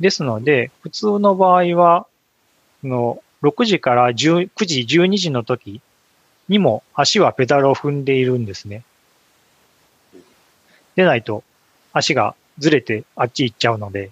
[0.00, 2.06] ですので、普通の場合は、
[2.82, 5.80] の6時から9時、12時の時
[6.48, 8.82] にも足はペダルを踏んでいるんですね。
[10.96, 11.44] でないと
[11.92, 14.10] 足がずれてあっち行っちゃうので。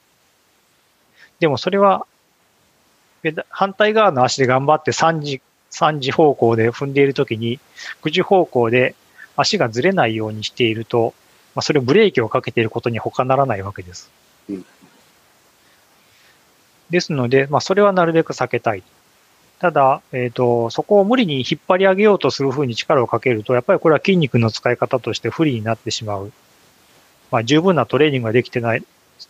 [1.40, 2.06] でもそれは
[3.50, 7.58] 反対側の足で頑張って3時、3時方向で踏んでいるときに、
[8.02, 8.94] 9時方向で
[9.36, 11.14] 足がずれないようにしていると、
[11.54, 14.10] まあ、それをブレーキをかけていることに他ならないわけです。
[16.90, 18.82] ですので、まあ、それはなるべく避けたい。
[19.58, 26.32] ただ、えっ、ー、と、そこを無理に引っ張り上げようとするふうに力をかけると、やっぱりこれは筋肉の使い方として不利になってしまう。
[27.30, 28.84] まあ、十分なトレーニングができてない、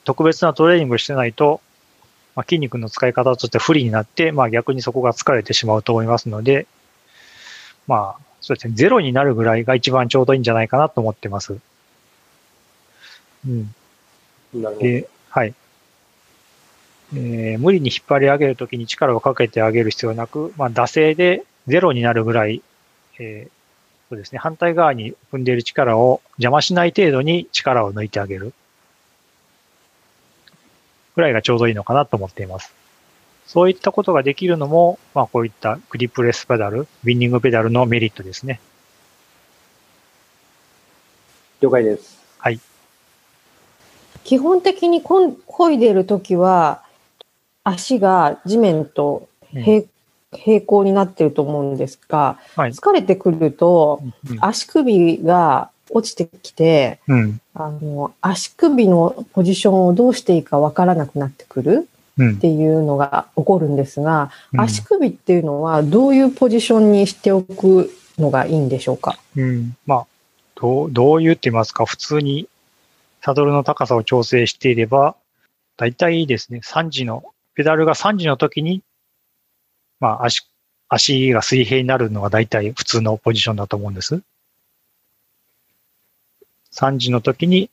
[0.05, 1.61] 特別なトレーニングをしてないと、
[2.39, 6.69] まあ、筋肉の使い方として不利になって、まあ逆にそこが疲れてしまうと思いますので、
[7.89, 11.59] まあ、そうですね、ゼロになるぐらいが一番ちょうどいいんじゃないかなと思ってます。
[13.45, 13.75] うん。
[14.55, 14.87] なるほど。
[14.87, 15.55] えはい。
[17.17, 22.63] えー、無理に引っ張り上げるときに力をかけてあげる必要なく、まあ、惰性でゼロになるぐらい、
[23.19, 23.51] えー、
[24.11, 28.55] そうですね、反対側に踏んでいる力を邪魔しない程度に力を抜いてあげる。
[31.19, 32.73] ぐらいがちょうどいいのかなと思っています。
[33.45, 38.61] そういったことができるのも、まあこういったグリップレスペダル、ウィンニングペダルのメリットですね。
[41.61, 42.19] 了解です。
[42.39, 42.61] はい。
[44.23, 46.85] 基本的にこん漕いでるときは、
[47.65, 49.89] 足が地面と平,、
[50.33, 54.03] 平行になってると思うんですが、はい、疲れてくると、
[54.39, 61.89] 足首が落ちてきて、うん、あの足首のポジションをどうしていいかわからなくなってくる
[62.21, 70.07] っていうのが起こるんですが、うん、足首っていうのはどういうポジションにしておくのがいいんでしょうか、うん、まあ
[70.55, 71.87] どうどういうって言いますか？
[71.87, 72.49] 普通に
[73.23, 75.15] サドルの高さを調整していれば
[75.77, 76.61] 大体ですね。
[76.65, 77.23] 3時の
[77.55, 78.83] ペダルが3時の時に
[80.01, 80.49] まあ足
[80.89, 84.23] 足が水平になるのが大体普通のポジションだと思うんです。
[86.75, 87.71] 3時の時に、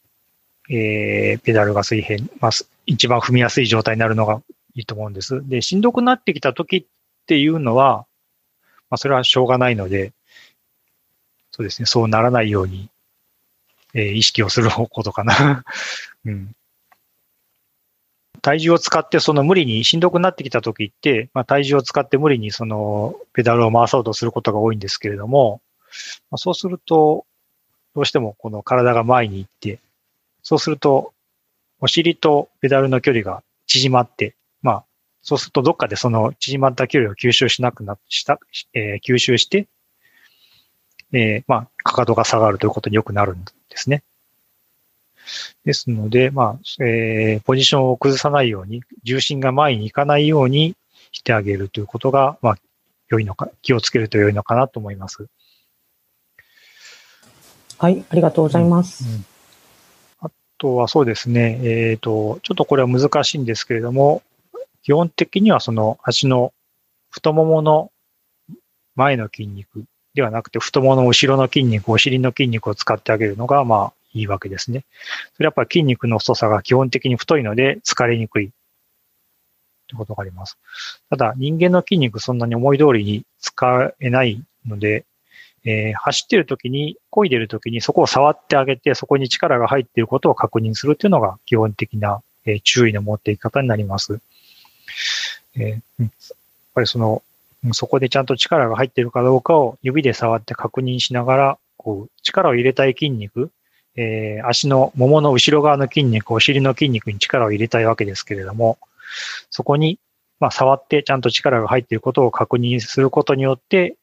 [0.70, 2.52] えー、ペダルが水平、まあ、
[2.86, 4.42] 一番踏みやすい状態になるのが
[4.76, 5.48] いいと思うんです。
[5.48, 6.86] で、しんどくなってきた時っ
[7.28, 8.06] ていうのは、
[8.90, 10.14] まあ、それはしょうがないので、
[11.52, 12.90] そうですね、そうならないように、
[13.94, 15.64] えー、意識をする方向かな。
[16.26, 16.56] うん。
[18.42, 25.62] 体重を使ってその無理にしんどくなってきた時って、まあ、体重を使って無理にそのペダルを回そうとすることが多いんですけれども、
[26.30, 27.26] まあ、そうすると、
[27.96, 29.80] どうしてもこの体が前に行って、
[30.44, 31.14] そうすると、
[31.80, 34.84] お尻とペダルの距離が縮まって、まあ、
[35.22, 38.40] そうするとどっかでその縮まった距離を吸収しなくなした、
[38.74, 39.68] えー、吸収して、
[41.14, 44.04] えー、まあ、かかとが下がるということによくなるんですね。
[45.64, 50.76] ですので、まあ、えー、ポジションを崩さないように、重心が前に行かないように
[51.12, 52.58] してあげるということが、まあ、
[53.10, 55.28] 良いのか、気をつけると良いのかなと思います。
[57.78, 59.04] はい、ありがとうございます。
[59.04, 59.26] うん、
[60.22, 64.24] あとはそうですね、えっ、ー、と、ちょっとこれは難しいんですけれども、
[64.84, 66.54] 基本的にはその足の
[67.10, 67.92] 太ももの
[68.96, 74.86] 前の筋肉ではなくて、太ももの後ろの筋肉、お尻の筋肉を使ってあげるのが、まあ、いいわけですね。
[75.36, 78.52] それはやっぱり筋肉の太さが基本的に太いので疲れにくい
[79.88, 80.58] ということがあります。
[81.10, 85.06] ただ、人間の筋肉そんなに思い通りに使えないので、
[85.66, 94.20] えー、走ってる時に、漕いでる時にそこを触ってあげて、そこに力が入っていることを確認するというのが基本的な、えー、注意の持っていき方になります。
[95.58, 96.10] えー、やっ
[96.74, 97.24] ぱりその、
[97.74, 103.50] そこでちゃんと力が入っているかどうかを指で触って確認しながら、こう、力を入れたい筋肉、
[103.96, 108.78] えー、足の、ももの後ろ側の筋肉、お尻の筋肉に力を入れたいわけですけれども、
[109.50, 110.00] そこに、
[110.40, 113.96] まあ、触ってちゃんと力が入っていることを確認することによって、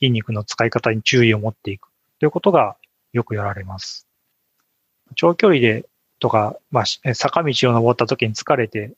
[0.00, 1.88] 筋肉の使い方に注意を持っていく
[2.20, 2.76] ということが
[3.12, 4.06] よくやられます。
[5.14, 5.86] 長距離で
[6.18, 8.92] とか、まあ、坂道を登った時に疲れて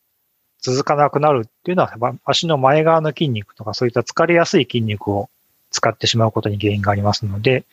[0.60, 5.30] 続かなくなるっていうのは、足の前側の筋肉とかそういった疲れやすい筋肉を
[5.70, 7.64] 使ってしまうことに原因がありますので、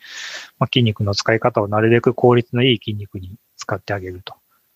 [0.58, 4.34] まあ、筋肉の使い方をなるべく効率のいい筋肉に使ってあげると。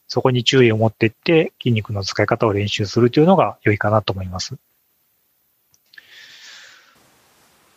[0.09, 4.57] そこに注意を持っていって筋肉の使い方を練習するというのが良いかなと思います。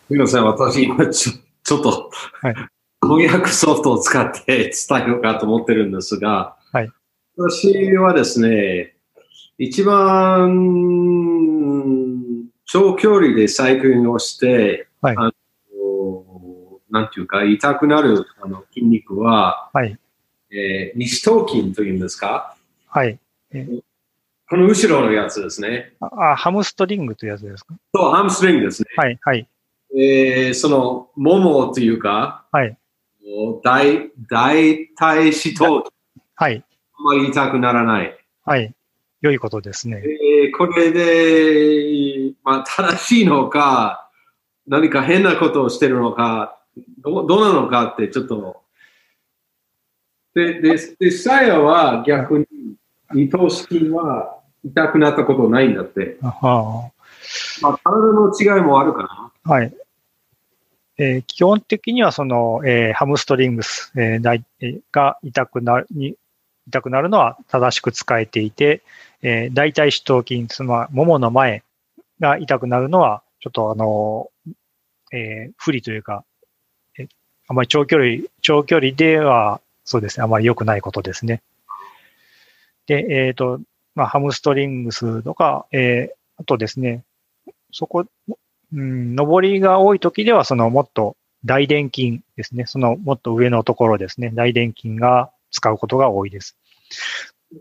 [0.08, 2.12] すみません、私今ちょちょっと、
[2.42, 2.56] はい、
[3.02, 6.92] 翻訳ソフトを使って伝えようかと思ってるんですが、はい、
[7.38, 8.96] 私はですね、
[9.58, 10.50] 一番
[12.66, 15.32] 長距離でサイクリングをして、はい、あの
[16.90, 19.98] なんていうか、痛くなるあの筋肉は、はい、
[20.52, 22.58] えー、西頭筋というんですか？
[22.88, 23.18] はい。
[24.50, 25.94] この後ろのやつですね。
[26.02, 27.74] あ、ハムストリングというやつですか？
[27.96, 28.90] そう、ハムストリングですね。
[28.98, 29.48] はい、はい。
[29.96, 32.78] えー、その、ももというか、はい。
[33.64, 35.86] 大、大体死と、
[36.36, 36.64] はい。
[36.98, 38.18] あまり痛くならない。
[38.44, 38.74] はい。
[39.22, 40.04] 良いことですね。
[40.04, 44.10] えー、これで、まあ、正しいのか、
[44.68, 46.60] 何か変なことをしてるのか、
[47.00, 48.62] どどうなのかってちょっと。
[50.34, 52.48] で、で、で、サヤは逆に、
[53.14, 56.18] 二頭筋は痛くなったことないんだって。
[56.22, 56.92] はあ、
[57.62, 59.23] まあ、体の違いもあるかな。
[59.46, 59.74] はい。
[60.98, 66.16] えー、基本的にはその、えー、ハムストリングス、えー、が痛くなるに、
[66.68, 68.84] 痛くなるのは正しく使えていて、
[69.22, 71.64] えー、大腿四頭筋、その、ももの前
[72.20, 74.30] が痛くなるのは、ちょっとあの、
[75.12, 76.24] えー、不利というか、
[76.98, 77.08] え
[77.48, 81.42] あまり長距離、長距離では、そうですね、あまり良くないことですね。
[82.88, 83.60] で、えっ、ー、と、
[83.96, 87.04] まあ、ハムストリングスとか、えー、あとですね、
[87.72, 88.06] そこ、
[88.74, 92.66] うん、上りが多い時では、そのもっと大臀筋ですね。
[92.66, 94.32] そのもっと上のところですね。
[94.34, 96.58] 大臀筋が使うことが多いです。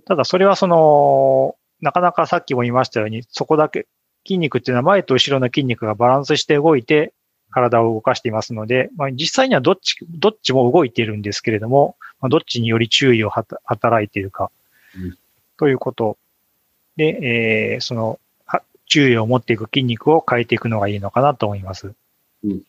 [0.07, 3.87] ただそれはその、なかなかさっきも言いましたように、そこだけ、
[4.25, 7.12] 筋肉っていうのは前と後ろの筋肉がバランスして動いて
[7.51, 14.51] 体を動かしていますので、まあ、実際にはどっち、どっちも動いているんですけれども、まあ、どっちにより注意を働いているか、
[15.59, 16.16] ということ
[16.96, 18.18] で、えー、その
[18.92, 21.94] 注意を持っていく筋肉を変えていくのがいいのかなと思います。
[22.44, 22.61] うん、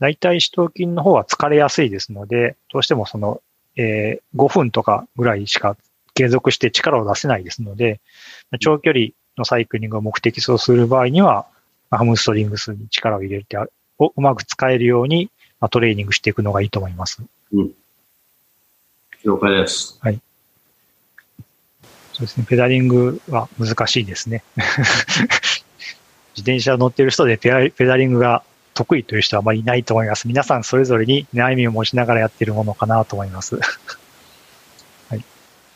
[0.00, 3.40] 大体、四頭筋の方は疲れやすいですので、どうしてもその、
[3.76, 5.76] えー、5分とかぐらいしか
[6.14, 8.00] 継続して力を出せないですので、
[8.58, 11.46] 長距離のサイクリングを目的とする場合には、
[11.92, 13.56] ハムストリングスに力を入れて、
[14.00, 17.22] をうまく使えるように、まあ、トレーニングしていくのがいいと思います。
[17.52, 17.70] うん。
[19.22, 19.96] 了解です。
[20.02, 20.20] はい。
[22.12, 22.46] そうですね。
[22.48, 24.42] ペダリングは難しいですね。
[26.38, 30.28] 自転車乗ってる人でペダリングが得意という人はあまりいないと思います。
[30.28, 33.58] 皆さんそれぞれに悩みを持ちながらやっているものかなと思います。
[35.08, 35.24] はい、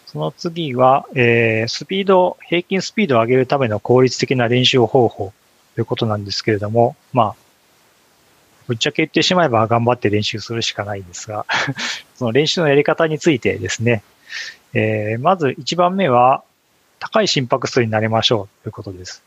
[0.06, 5.32] その次は、えー、スピード、平均スピードを上げるための効率的な練習方法
[5.74, 7.36] ということなんですけれども、まあ、
[8.68, 11.44] ぶっちゃけ言ってしまえば頑張って練習するしかないんですが、
[12.14, 14.04] その練習のやり方についてですね、
[14.74, 16.44] えー、まず1番目は、
[17.00, 19.24] 高い心拍数になりましょうということです。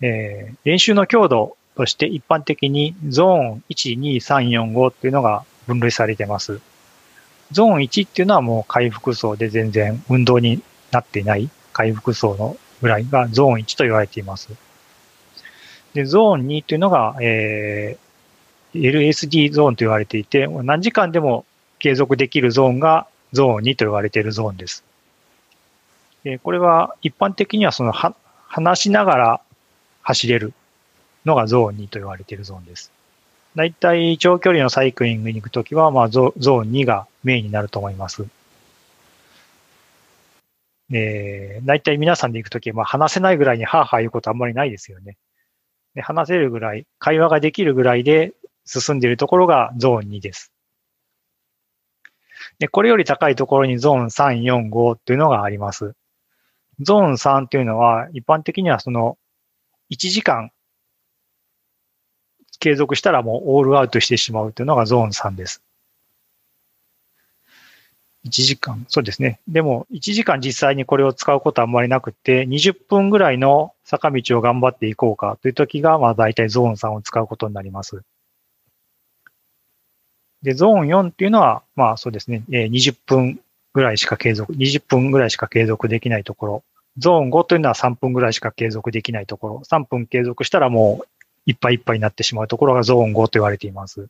[0.00, 6.60] えー、練習の強度として一般的にゾーン1、2、3、4、5っていうのが分類されてます。
[7.52, 14.50] ゾーン1っていうのはもう回復層で全然運動になっていない回復層のぐらいがゾーン1と言われています。
[15.94, 21.44] で、ゾーン2っていうのが、えー、LSD ゾーンと言われていて、何時間でも
[21.78, 24.84] 継続できるゾーンがゾーン2と言われているゾーンです。
[26.24, 28.14] でこれは一般的にはそのは
[28.48, 29.40] 話しながら
[30.08, 30.54] 走れる
[31.26, 32.90] のがゾーン2と言われているゾーンです。
[33.54, 38.26] だいたい長距離のサイクリングに行くときは、まあゾ、ゾーン2がメインになると思います。
[40.90, 45.18] えー、だいたい皆さんで行くとき、まあ話せないぐらいにハーハー言うことあんまりないですよね。
[45.94, 48.32] で話せるぐらい、会話ができるぐらいで
[48.64, 50.52] 進んでいるところがゾーン2です。
[52.58, 55.92] で、これより高いところにゾーン3、4、5というのがあります。
[56.80, 59.18] ゾーン3というのは、一般的にはその
[59.90, 60.50] 1時間
[62.60, 65.62] 継続したらもうオールアウトしてしまうというのがゾーン3です。
[68.26, 69.40] 1時間、そうですね。
[69.48, 78.02] でも、1時間実際にこれを使うことはあんまりなくて、20分ぐらいの坂道を頑張っていこうかという時が、まあ大体ゾーン3を使うことになります。
[80.42, 83.40] で、ゾーン4っていうのは、まあそうですね、20分
[83.72, 86.64] ぐらいしか継続、20分ぐらいしか継続できないところ。
[86.98, 89.62] ゾーン5というのは3分ぐらいしか継続できないところ。
[89.64, 91.08] 3分継続したらもう
[91.46, 94.08] いっぱいいっぱいになってしまうところがゾーン5と言われています。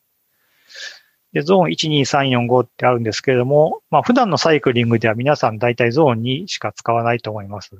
[1.33, 7.79] で、ゾーン1、2、3、4、5ってあるんですけれども、まあ普段のサイクリングでは皆さん大体ゾーン2しか使わないと思います。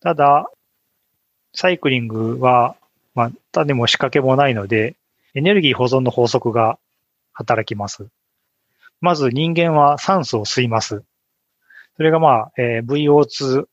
[0.00, 0.50] ただ、
[1.54, 2.76] サイクリングは、
[3.14, 4.94] まあ、種も仕掛けもないので、
[5.34, 6.78] エネルギー保存の法則が
[7.32, 8.06] 働きます。
[9.00, 11.02] まず人間は酸素を吸います。
[11.96, 13.66] それがまあ、えー、VO2、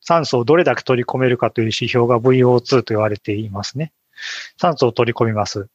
[0.00, 3.92] 酸素をどれだけ取り込めるかという指標が VO2 と言われていますね。
[4.56, 5.68] 酸素を取り込みます。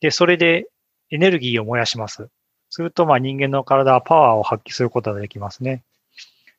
[0.00, 0.68] で、それで
[1.10, 2.28] エネルギーを燃やします。
[2.70, 5.84] すると、まあ人間の体はパワーを発揮することができますね。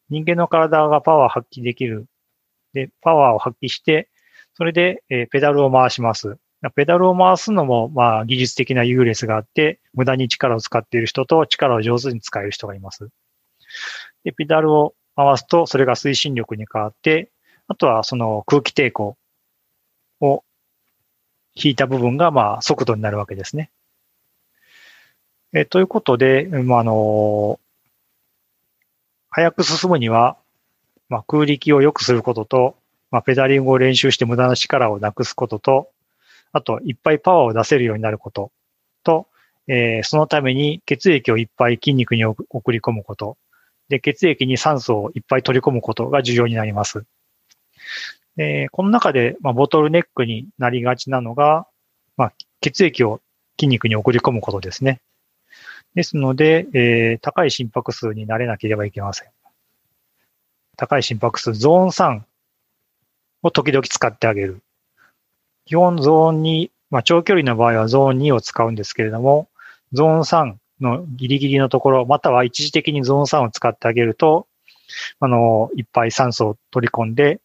[0.09, 2.05] 人間の体がパワーを発揮できる。
[2.73, 4.09] で、パワーを発揮して、
[4.53, 6.37] それで、えー、ペダルを回します。
[6.75, 13.09] ペダルを回すのも、まあ、技術的な優劣があって、無駄に力を使っている人と力を上手に使える人がいます。
[14.23, 17.31] で、ペダルを回すと、それが推進力に変わって、
[17.67, 19.17] あとはその空気抵抗
[20.21, 20.43] を
[21.55, 23.71] 引いた部分が、まあ、速度になるわけですね。
[25.53, 27.59] えということで、まあ、あの、
[29.29, 30.37] 早く進むには、
[31.07, 32.75] まあ、空力を良くすることと、
[33.09, 35.89] まあ、ペダリングを練習して無駄な力をなくすことと、
[36.51, 38.51] あと、いっぱいパワーを出せるようになること
[39.03, 39.27] と、
[39.67, 43.37] えー、そのために血液をいっぱい筋肉に送り込むこと。
[43.89, 47.05] で、血液に酸素をいっぱい取り込むことが重要になります。
[48.35, 51.67] でこの中で、まあ、ボトルネックになりがちなのが、
[52.17, 53.21] まあ、血液を
[53.57, 55.01] 筋肉に送り込むことですね。
[55.93, 59.29] ですので、えー、高い心拍数になれなければいけません。
[60.75, 62.21] 高い心拍数、ゾーン3
[63.43, 64.61] を時々使ってあげる。
[65.65, 69.47] 基本ゾーン2、まあ、長距離の場合はゾーン2を使うんですけれども、
[69.93, 74.47] ゾーン3のギリギリのところ、または一時的にゾーン3を使ってあげると、
[75.19, 77.39] あの、いっぱい酸素を取り込んで、いっ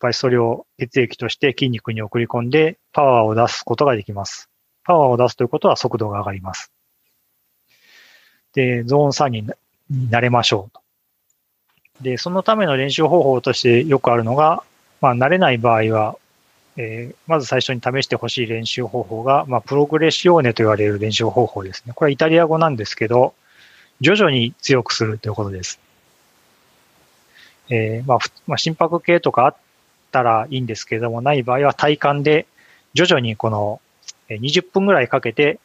[0.00, 4.48] ぱいそれを血液として筋肉に送り込んで、パワーを出すことができます。
[4.84, 6.72] パワーを出すということは速度が上がります。
[8.54, 9.46] で、ゾーン3に
[10.10, 10.70] なれましょ
[12.00, 12.02] う。
[12.02, 14.64] で、そのための練習方法としてよくあるのが、
[15.00, 16.16] まあ、慣れない場合は、
[16.76, 21.92] えー、まず最初に試してほしい練習方法が、まあ、プログレッシオーネと言われる練習方法ですね。
[21.94, 23.34] これはイタリア語なんですけど、
[24.00, 25.78] 徐々に強くするということです。
[27.68, 29.56] えー、まあ、まあ、心拍計とかあっ
[30.10, 32.46] たらいいんですけれども、ない場合は体感で
[32.94, 33.80] 徐々にこの
[34.28, 35.58] 20分ぐらいかけて、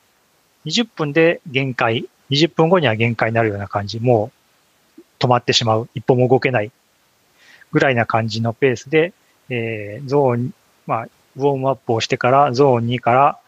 [0.65, 4.31] 20分で限界、20分後には限界になるような感じ、も
[4.97, 6.71] う止まってしまう、一歩も動けない
[7.71, 9.13] ぐらいな感じのペースで、
[9.49, 10.53] えー、ゾーン
[10.87, 13.39] まあ、ウォームアップをしてからゾーン2から、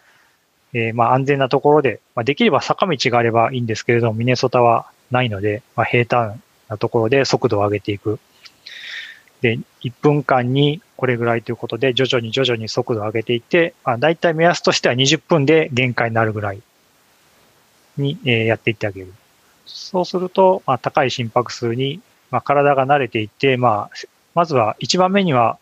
[0.74, 8.20] えー、まあ安全なところで、まあ、できれば坂道があればいいんですけれども、ミネソタはないので、まあ、平坦なところで速度を上げていく。
[9.42, 16.62] で、1分間にこれぐらいということで、徐々に徐々に速度を上げていって、まあ、大体目安としては20分で限界になるぐらい
[17.98, 19.14] に、えー、やっていってあげる。
[19.66, 23.98] そうすると、まあ、高い心拍数に、まあ、体が慣れていって、まあ、
[24.36, 25.58] まずは1番目には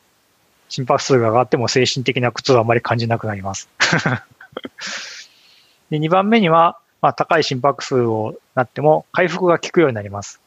[0.70, 3.70] 心拍数が上がっても精神的な苦痛はあまり感じなくなります
[5.90, 6.00] で。
[6.00, 10.42] 2番目には、まあ、高い心拍数をなっても回復が効くようになります。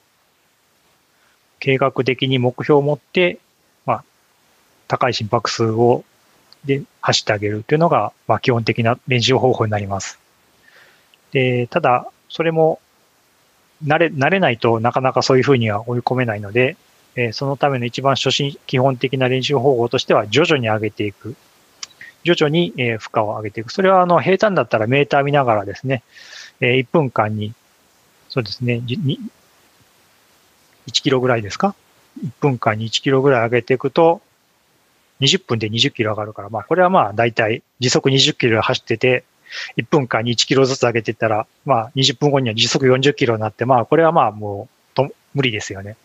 [1.58, 3.38] 計画的に目標を持って、
[3.86, 4.04] まあ、
[4.88, 6.04] 高い心拍数を
[6.64, 10.18] で走ってあげるというのが、まあ、基本的な練習方法になります。
[11.32, 12.80] で、ただ、それも
[13.84, 16.76] 慣れ、慣れないとなかなかそういうふうには追い込めないので、
[17.16, 21.34] えそのための一番初心、基本的な練習方法としては、徐々に上げていく。
[22.24, 23.72] 徐々に、え負荷を上げていく。
[23.72, 26.02] それは、あの、平坦だったらメーター見ながらですね、
[26.61, 27.52] え1分間に、
[28.28, 29.18] そうですね、1
[30.92, 31.74] キロぐらいですか
[32.22, 34.20] ?1 分間に1キロぐらい上げていくと、
[35.20, 39.24] 20分で20キロ上がるから、まあ、これはまあ、だいたい時速20キロ走ってて、
[39.76, 45.02] 1分間に1キロずつ上げていったら、まあ、20分後には時速40キロになって、まあ、これはまあ、もう、
[45.34, 45.96] 無理ですよね。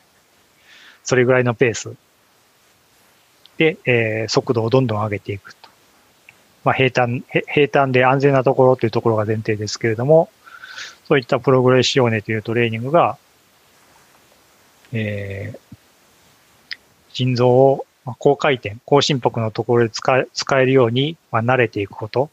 [1.06, 1.96] それぐらいのペース
[3.58, 5.70] で、えー、速度をどんどん上げていくと。
[6.64, 10.30] まあ、平坦、平坦で安全なところというところが前提ですけれども、
[11.08, 13.18] そういったプログレッシオネというトレーニングが、
[14.92, 16.78] えー、
[17.14, 17.86] 心臓を
[18.20, 22.32] 高回転、高心拍のところで使え使えるように、まあ、慣れていくこと。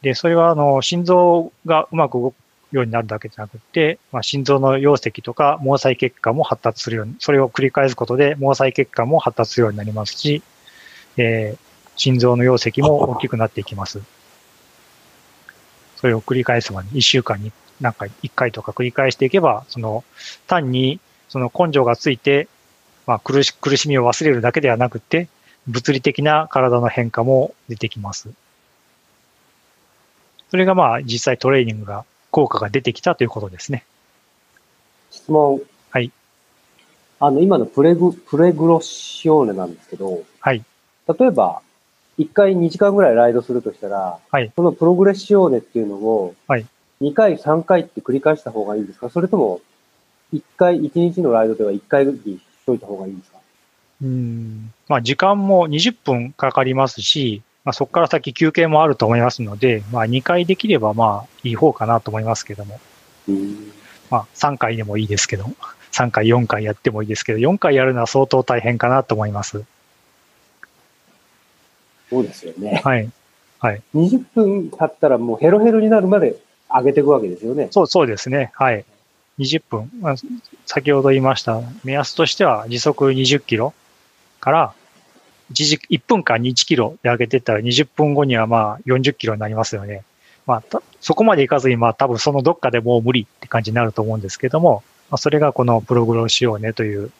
[0.00, 2.34] で、それは、あの、心臓がうまく動く
[2.72, 10.42] ようになるだけじゃなくて、まあ、心臓の溶石とか毛細血管も発達するように、それを繰り返すことで毛細血管も発達するようになりますし、
[11.16, 14.00] えー、心臓の溶石も大きくなっていきます。
[15.96, 20.04] それを繰り返すまで、1週間になんか1回とか繰り返していけば、その
[20.46, 22.48] 単にその根性がついて、
[23.06, 25.28] まあ、苦し苦しみを忘れるだけではなくて、
[25.66, 28.30] 物理的な体の変化も出てきます。
[30.50, 33.84] それがまあ実際トレーニングが効果が出てきたということですね。
[35.10, 35.60] 質問。
[35.90, 36.12] はい。
[37.20, 40.64] あの、今のプレグ、プレグロシオーネなんですけど、はい。
[41.18, 41.62] 例えば、
[42.18, 44.52] 1回2時間ぐらいライドするとしたら、はい。
[44.54, 46.66] そのプログレッシオーネっていうのを、はい。
[47.00, 49.08] 2回、3回って繰り返した方がいいんですか？
[49.08, 49.60] それとも、
[50.34, 53.38] 1回、1日のライドでは1回にしといた方がいいんですか？
[54.02, 54.72] うん。
[54.88, 62.80] まあ、時間も20分かかりますし、まあ、そこから先休憩もあると思いますので、まあ、2回できればまあ、いい方かなと思いますけども。
[64.10, 65.44] まあ、3回でもいいですけど、
[65.92, 69.64] 3回、4回やってもいいですけど、4回やるのは相当大変かなと思います。
[72.08, 72.80] そうですよね。
[72.84, 73.10] はい。
[73.58, 73.82] はい。
[73.94, 76.36] 20分経ったらもうヘロヘロになるまで
[76.70, 77.68] 上げていくわけですよね。
[77.70, 78.50] そう、そうですね。
[78.54, 78.84] はい。
[79.38, 79.90] 20分。
[80.00, 80.14] まあ、
[80.66, 83.74] 先ほど言いました、目安としては時速20キロ
[84.40, 84.74] から
[85.52, 90.04] 1時、1分間に1キロで上げてったら20分後にはまあ40キロになりますよね。
[90.46, 97.10] まあ、そこまでいかずにまあ多分そのどっかでもう無理って感じになると思うんですけども、まあ、それがこのプログロしようねという。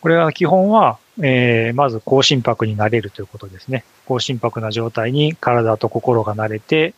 [0.00, 3.84] これは基本は、えー、まず高心拍になれるということですね。
[4.06, 6.94] 高心拍な状態に体と心が慣れて、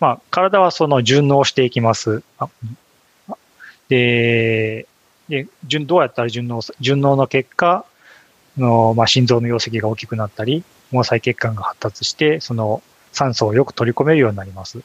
[0.00, 2.22] まあ、体はその順応していきます。
[3.88, 4.86] で、
[5.28, 7.84] で順どうやったら順応順応の結果、
[8.56, 12.82] の、まあ、心臓の容積が大きくなったり、毛細血管が発達して、その
[13.12, 14.82] 酸素をよく取り込めるようになります。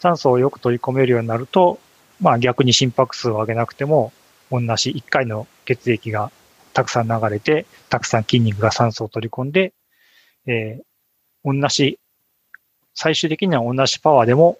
[0.00, 1.78] 酸素をよく取り込めるようになると、
[2.20, 4.12] まあ逆に心拍数を上げなくても、
[4.50, 6.30] 同じ1回の血液が
[6.72, 9.72] たくさん流れて、たくさん筋肉が酸素を取り込んで、
[10.46, 11.98] えー、同じ、
[12.94, 14.58] 最終的には同じパワーでも、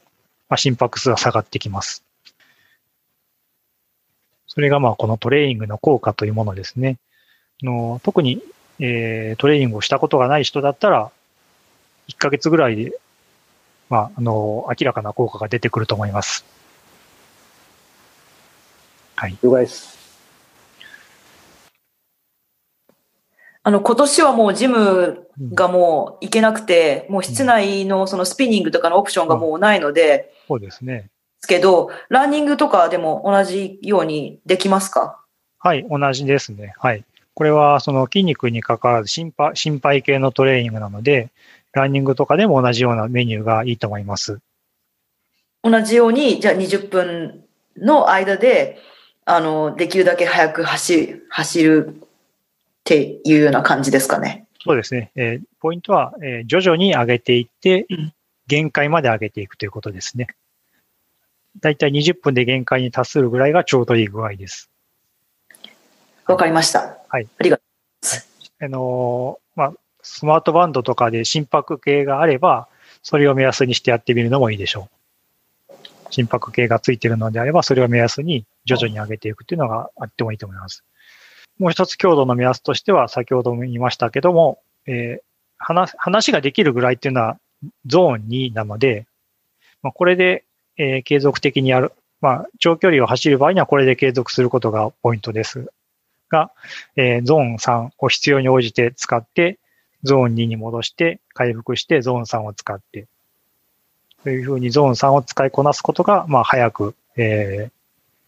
[0.49, 2.05] まあ、心拍数が下がってきます。
[4.47, 6.99] それがまあこのトレーニングの効果というものですね。
[7.63, 8.43] の特に、
[8.81, 11.11] えー、トレーニングをしたことがない人だったら、
[12.09, 12.99] 1ヶ月ぐらいで、
[13.89, 16.45] まあ、あの、明らかな効果が出てくると思います。
[19.17, 19.37] はい。
[19.43, 19.95] 了解です。
[23.67, 30.95] あの、今年はもうジムがもう行けなくて、うん、もう室内のそのスピニングとかのオプションがもうないので、うん、そうですね。
[30.95, 31.09] で
[31.41, 35.19] すけど、ランニングとかでも同じようにできますか？
[35.61, 36.75] はい、同じですね。
[36.79, 37.05] はい。
[37.35, 41.31] これはその筋肉に関わらず心配心配系のトレーニングなので、
[41.73, 44.39] ランニングとかでも同じようなメニューがいいと思います。
[45.63, 47.45] 同じように、じゃあ20分
[47.77, 48.79] の間で、
[49.25, 52.09] あの、できるだけ早く走走るっ
[52.85, 54.47] ていうような感じですかね。
[54.63, 55.11] そうですね。
[55.17, 57.87] えー、ポイントは、えー、徐々に上げていって、
[58.47, 60.29] 限界まで上げていくということですね。
[61.61, 64.71] だいたい20分で限界に達するぐらいがちょうどいい具合です。
[66.27, 66.99] わかりました。
[67.09, 67.29] はい。
[67.39, 67.67] ありがとう
[68.03, 68.55] ございます。
[68.61, 69.73] あのー、まあ、
[70.03, 72.69] スマートバンドとかで心拍計があれば、
[73.03, 74.95] それを目安にしてやってみるのもいいでしょう。
[76.11, 80.85] 心拍計がついているのであれば、それを目安に徐々に上げていくっていうのがあってもいいと思います。
[81.59, 85.23] もう一つ強度の目安としては、先ほども言いましたけども、えー、
[85.59, 87.39] 話話ができるぐらいっていうのは
[87.87, 89.07] ゾーン2なので、
[89.83, 90.45] まあ、これで、
[90.77, 91.93] えー、継続的にやる。
[92.21, 95.71] まあ、長距離を走る場合にはこれで継続することがポイントです。
[96.29, 96.51] が、
[96.97, 99.59] えー、ゾーン3を必要に応じて使って、
[100.03, 103.07] ゾーン2に戻して、回復して、ゾーン3を使って、
[104.23, 107.73] というふうにゾーン3を使いこなすことが、まあ、早く、えー、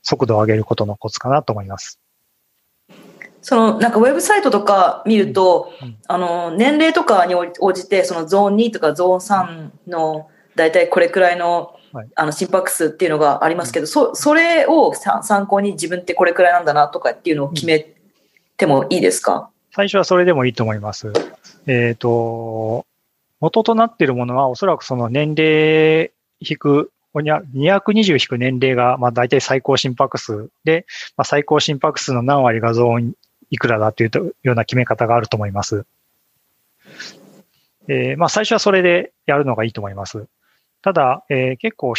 [0.03, 2.01] 速度を上げることのコツかなと思います。
[3.42, 17.86] その、なんかウェブサイトとか見ると、うんうん、あの、年齢とかに応じて、そのゾーン2とかゾーン3の、だいたいこれくらいのはい、あの心拍数っていうのがありますけど、そそれを参考に自分ってこれくらいなんだなとかっていうのを決め
[18.59, 21.11] てもいいですか、最初はそれでもいいと思います。
[21.66, 22.84] えっ、ー、と、
[23.40, 30.84] 元となっているものはおそらくその年齢引く、220引く年齢が、まあ大体最高心拍数で、
[31.16, 33.14] まあ、最高心拍数の何割がゾーン
[33.51, 34.11] いくらだという
[34.42, 35.86] ような決め方があると思います。
[37.88, 40.26] えー、まあ最初はそれでやるのがいいと思います。
[40.82, 41.94] ただ、えー、結構、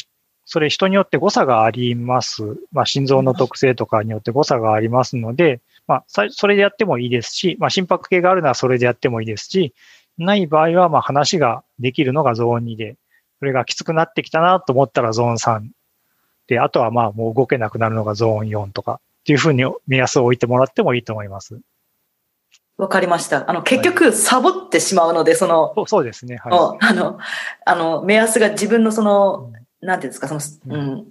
[0.45, 2.43] それ人によって誤差があります。
[2.71, 9.73] まあ、心臓の特性とかによって誤差がありますので、まあ、それでやってもいいですし、まあ、心拍計があるならそれでやってもいいですし、
[10.17, 12.95] ない場合は、まあ、話ができるのがゾーン2で、
[13.39, 15.69] それがきつくなってきたなと思ったらゾーン3。
[16.47, 21.59] で、あとはまあもう動けなくなるのがゾーン4とかっていうふうに目安を置いてもらってもいいと思います。
[22.78, 23.49] わかりました。
[23.49, 26.38] あの、結局、サボってしまうので、その、そうですね。
[26.38, 26.86] はい。
[26.86, 27.17] あの、
[27.65, 29.51] あの、目安が自分のその、
[29.82, 30.41] うん、なんていうんですか、その、
[30.75, 31.07] うん、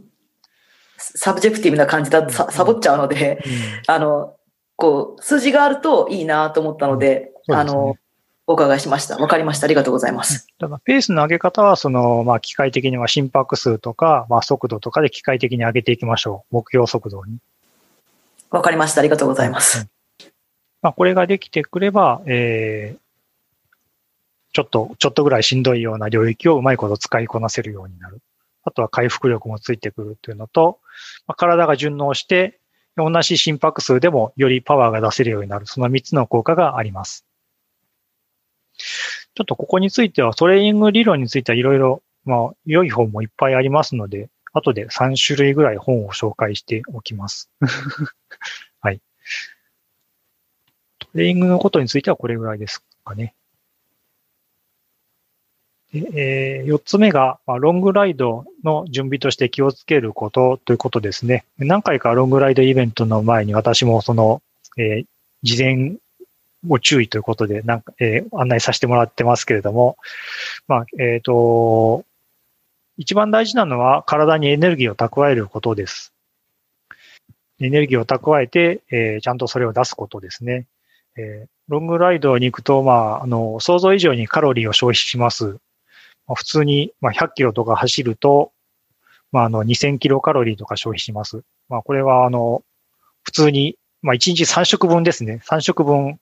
[0.96, 3.52] subjective な感じだとササボっちゃうので、うん、
[3.92, 4.36] あの、
[4.76, 7.96] こう、数字があるといいなと思ったので、うん、あの、
[8.46, 9.16] お伺いしました。
[9.18, 9.64] わかりました。
[9.64, 10.46] ありがとうございます。
[10.60, 16.54] だからペースの上げ方は、その、まあ、機械的には心拍数とか、まあ、速度とかで機械的に上げていきましょう。
[16.54, 17.38] 目標速度に。
[18.50, 19.00] わかりました。
[19.00, 19.88] ありがとうございます。
[20.86, 22.98] まあ、これができてくれば、えー、
[24.52, 28.20] ちょっと、ちょっとぐらいしんどいような領域をうまいこと使いこなせるようになる。
[28.62, 30.78] あとは回復力もついてくるっていうのと、
[31.26, 32.60] まあ、体が順応して、
[32.96, 35.66] 同じ心拍数でもよりパワーが出せるようになる。
[35.66, 37.26] その3つの効果があります。
[38.76, 47.50] ちょっとここについては、トレーニング理論についてはいろいろ、まあ、良い本もいっぱいありますので、後で3種類ぐらい本を紹介しておきます。
[51.16, 53.34] レーニングのことについてはこれぐらいですかね。
[55.92, 61.44] でえー、4つ目が、まあ、ロングライドの準備として気をつけることということですね。
[61.58, 64.42] 何回かロングライドイベントの前に私もその、
[64.76, 65.06] えー、
[65.42, 65.94] 事前
[66.66, 69.96] ご注意ということで、なんか、えー、案内させてもらってますけれども、
[70.68, 72.04] まあ、えっ、ー、と、
[72.98, 76.12] 一番大事なのは体にエネルギーを蓄えることです。
[77.60, 80.66] エネルギーを蓄えて、えー、ちゃんとそれを出すことですね。
[81.16, 85.58] えー、ロングライドに行くと、まあ、あの、想像以上にカロリーを消費します。
[86.26, 88.52] まあ、普通に、まあ、100キロとか走ると、
[89.32, 91.42] まあ、あの、2000キロカロリーとか消費します。
[91.68, 92.62] まあ、これは、あの、
[93.22, 95.40] 普通に、まあ、1日3食分ですね。
[95.44, 96.18] 3食分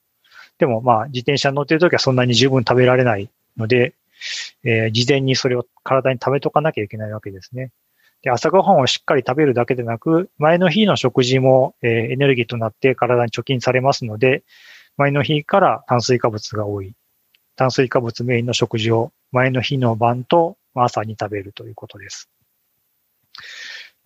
[0.57, 3.93] でもまあ自転車乗ってるときはそんなに十分食べられないので、
[4.63, 7.71] えー、事前にそれを体に食べとかなきゃいけないわけですね。
[8.21, 14.43] で、朝ごはんをしっかり食べるだけでなく、前の日の食事も、えー、エネルギーとなって体に貯金されますので、
[14.97, 16.93] 前の日から炭水化物が多い。
[17.55, 22.29] 炭水化物メインの食事を前の日の晩と朝に食べるということです。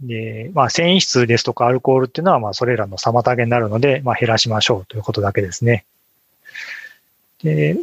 [0.01, 5.85] で、まあ、繊維質ですとかアルコールっていうのは、まあ、それらの妨げになるので、まあ、減らしましょうということだけですね。
[7.43, 7.75] で、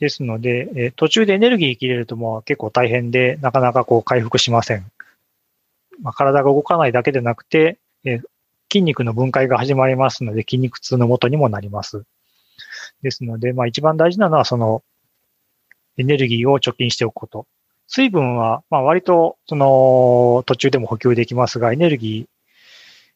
[0.00, 4.84] ですので、え途中でエネルギー切れるともう結構大変で、なかなかこう回復しません。
[6.02, 8.20] まあ、体が動かないだけでなくて、え
[8.70, 12.04] 筋肉の分解が始まりますので、筋肉痛のもとにもなります。
[13.02, 14.82] ですので、まあ一番大事なのはその
[15.96, 17.46] エネルギーを貯金しておくこと。
[17.86, 22.34] 水分は、まあ割とその途中でも補給できますが、エネルギー、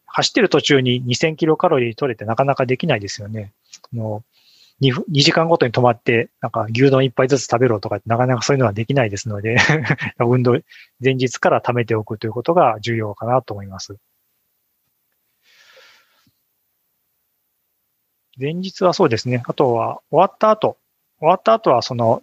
[0.06, 3.52] 走ってる途中に2000キロカロリー取れてなかなかできないですよね。
[3.92, 4.24] の
[4.80, 9.58] 2, 2時間ごとに止まって、なんか牛丼一杯ずつ食べろとかってなかなかそういうのはできないですので
[10.18, 10.58] 運動、
[11.02, 13.96] 前日から貯めておくということが重要かなと思います。
[18.40, 19.42] 前日はそうですね。
[19.46, 20.76] あとは終わった後。
[21.18, 22.22] 終わった後はその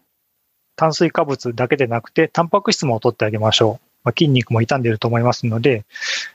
[0.76, 3.86] 炭水化物だけでなくて、タンパク質も取ってあげましょう。
[4.04, 5.84] まあ、筋肉も傷んでいると思いますので、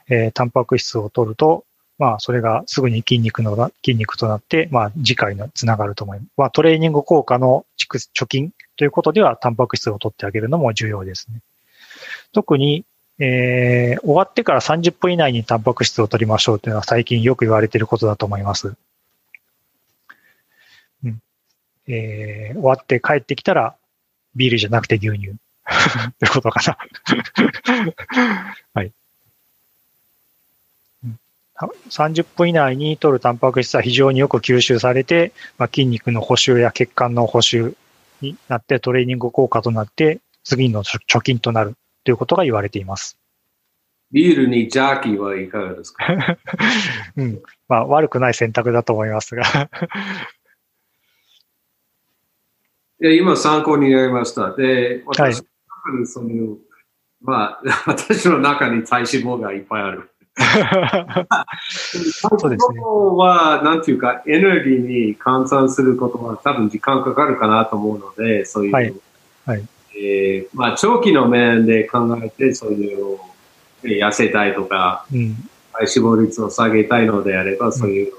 [0.09, 1.65] えー、タンパク質を取ると、
[1.99, 6.29] まあ、それがすぐに筋肉の、筋肉となって、まあ、次回のつながると思います。
[6.37, 11.41] まあ、トレーニング効果の貯金ということでは、タンパク質を取ってあげるのも重要ですね。
[12.33, 12.85] 特に、
[13.19, 18.75] えー、終わってから30分以内にタンパク質を取りましょうというのは最近よく言われていることだと思います。
[21.89, 21.95] うん。
[21.95, 23.77] えー、終わって帰ってきたら、
[24.35, 25.37] ビールじゃなくて牛乳。
[26.19, 27.95] ということかな
[28.75, 28.93] はい。
[31.91, 37.77] 30分以内に取るタンパク質は非常によく吸収されて、まあ、筋肉の補修や血管の補修
[38.23, 41.75] になってトレーニング効果となって次の貯金となる
[42.05, 43.19] ということが言われています。
[44.11, 46.07] ビールにジャーキーはいかがですか？
[47.17, 47.43] うん。
[47.69, 49.45] まあ悪くない選択だと思いますが
[53.03, 54.55] いや今参考になりました。
[54.55, 56.57] で、私、はい、その
[57.23, 60.11] まあ、私の中に体脂肪がいっぱいある。
[62.13, 62.81] そうですね。
[62.81, 68.95] は、なんていうか、エネルギーに換算することは多分時間かかるかなと思うので、そういう、はい。
[69.45, 69.67] はい。
[69.97, 73.19] えー、まあ、長期の面で考えて、そういう、
[73.83, 75.37] 痩せたいとか、うん、
[75.73, 78.13] 体脂肪率を下げたいのであれば、そういう、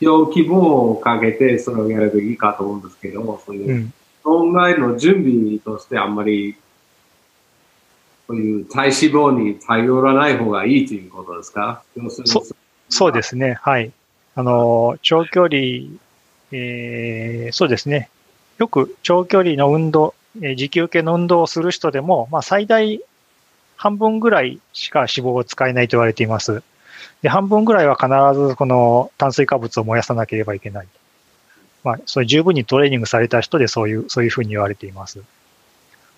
[0.00, 3.92] 小規模をかけてそれをやればいいかと思うんですけど、そういう、
[4.22, 6.56] 損害の準備としてあんまり
[8.26, 11.82] そういう体脂肪に頼らない方がいいということですか？
[12.24, 12.44] そ
[12.88, 13.58] そうですね。
[13.62, 13.92] はい。
[14.34, 15.56] あの、長距離、
[16.52, 18.10] えー、そうですね。
[18.58, 23.00] よく長距離の運動、え持久系の運動をする人でも、まあ、最大
[23.76, 26.62] 半分ぐらいしか脂肪を使えないと言われています。
[27.22, 28.08] で、半分ぐらいは必
[28.48, 30.86] ずこの炭水化物を燃やさなければいけない。
[31.84, 35.20] まあ、それ十分にトレーニングされた人でそういう、そういうふうに言われています。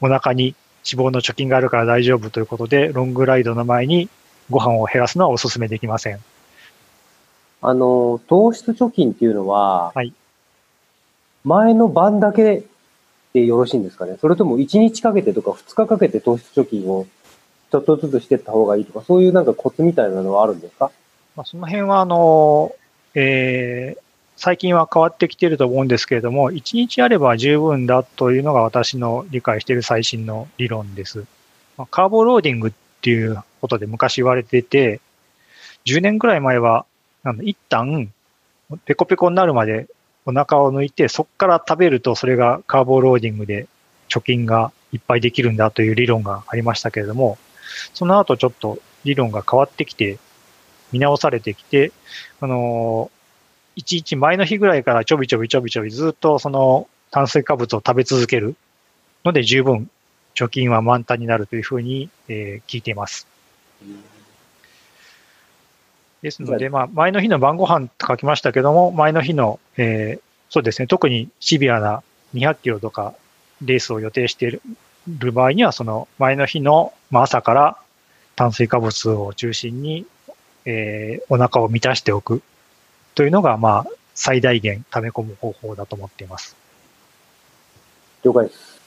[0.01, 0.55] お腹に
[0.91, 4.09] 脂肪の貯金があるから大丈夫ということで、ロングライドの前に
[4.51, 6.21] ご飯を減らすのはお勧めできません。
[7.61, 10.13] あの、糖質貯金っていうのは、はい。
[11.45, 12.63] 前の晩だけ
[13.33, 14.17] でよろしいんですかね？
[14.21, 17.07] それとも1日かけてとか2日かけて糖質貯金を
[17.71, 20.91] ちょっとずつしていった方がいいとか、そういうなんかコツみたいなのはあるんですか？
[21.37, 22.75] まあ、その辺は、あの、
[23.15, 24.01] えー、
[24.37, 31.27] 最近は変わってきてると思うんですけれども、1日あれば十分だというのが私の理解している最新の理論です。
[31.77, 35.01] まあ、カーボローディングっていうことで昔言われてて、
[35.85, 36.87] 10年くらい前は、
[37.25, 38.13] あの一旦、
[38.85, 39.87] ペコペコになるまで
[40.27, 43.67] お腹を抜いて、そこから食べるとそれがカーボローディングで
[44.09, 47.39] 貯金がいっぱいできるんだという理論がありましたけれども、
[47.95, 50.19] その後ちょっと理論が変わってきて、
[50.93, 51.93] 見直されてきて、
[52.41, 53.11] あの
[53.77, 58.57] いちいち前の日ぐらいからちょびちょびちょびちょびずっとその炭水化物を食べ続ける
[59.25, 59.91] ので十分
[60.35, 63.27] 貯金は満タンになるというふうに、えー、聞いています。
[66.23, 72.03] ですので、まあ、前の日の晩ご飯と書きましたけども、前の日の、えー、そうですね、特にシビアな
[72.35, 73.15] 200キロとか
[73.63, 74.63] レースを予定している
[75.19, 77.79] る場合には、その前の日の、まあ、朝から
[78.37, 80.07] 炭水化物を中心に、
[80.65, 82.43] えー、お腹を満たしておく
[83.15, 86.57] というのが、まあ、最大限溜め込む方法だと思っています。
[88.23, 88.79] 了解です。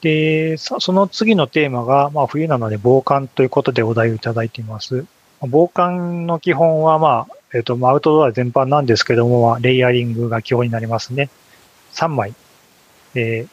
[0.00, 5.06] で、その次のテーマが、まあ、冬なので防寒ということでお題をいただいています。
[5.40, 11.30] 防寒の基本は、まあ、えっ、ー、と、アウトドア全般なんですけども、まあ、レイヤリングが基本になりますね。
[11.94, 12.34] 3枚。
[13.14, 13.48] えー、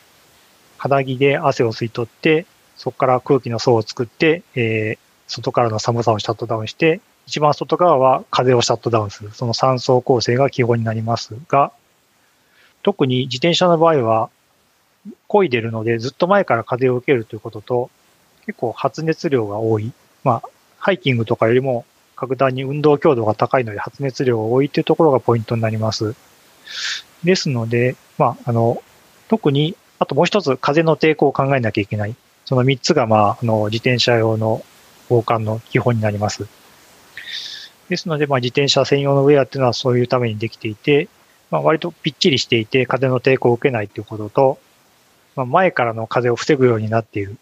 [0.81, 9.29] 肌着で汗を吸い取って、そこから空気の層を作って、えー、外からの寒さをシャットダウンして、一番外側は風をシャットダウンする。
[9.31, 11.71] その3層構成が基本になりますが、
[12.81, 14.31] 特に自転車の場合は、
[15.29, 17.91] 漕いでるのでずっと前から風を受けるということと、
[18.47, 19.93] 結構発熱量が多い。
[20.23, 26.15] まあ、ハイキングとかよりも格段に運動強度が高いので発熱量が多いというところがポイントになります。
[27.23, 28.81] ですので、まあ、あの、
[29.27, 32.15] 特に、あともう一つ風の抵抗を考えなきゃいけない。
[32.45, 34.65] その三つが、まあ、あの、自転車用の
[35.09, 36.47] 防寒の基本になります。
[37.87, 41.07] ですので、まあ、自転車専用のウェアっていうのはそういうためにできていて、
[41.51, 44.59] まあ、割とぴっちりしていて風の抵抗を受けないということと、
[45.35, 47.37] まあ、前からの風を防ぐようになっている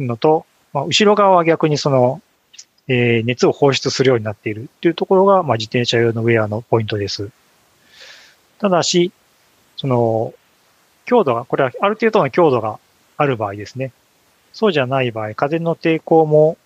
[0.00, 2.20] のと、まあ、後ろ側は逆にその、
[2.88, 7.30] えー、熱を放出するようになっているというところが、まあ、自転車用のウェアのポイントです。
[8.58, 9.12] ただし、
[9.76, 10.34] その、
[11.08, 12.78] 強度が、これはある程度の強度が
[13.16, 13.92] ある場合ですね。
[14.52, 16.58] そうじゃない場合、風の抵抗も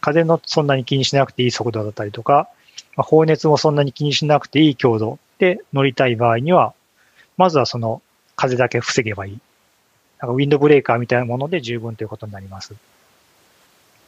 [0.00, 2.48] 風のそんなに気にしなくていい速度だったりとか、
[2.96, 6.72] まあ、放熱もそんなに気にしなくていい強度で乗りたい場合には、
[7.36, 8.00] まずはその
[8.36, 9.38] 風だけ防げばいい。
[10.20, 12.74] なんかウィンドブレーカーみたいなもので十分ということになります。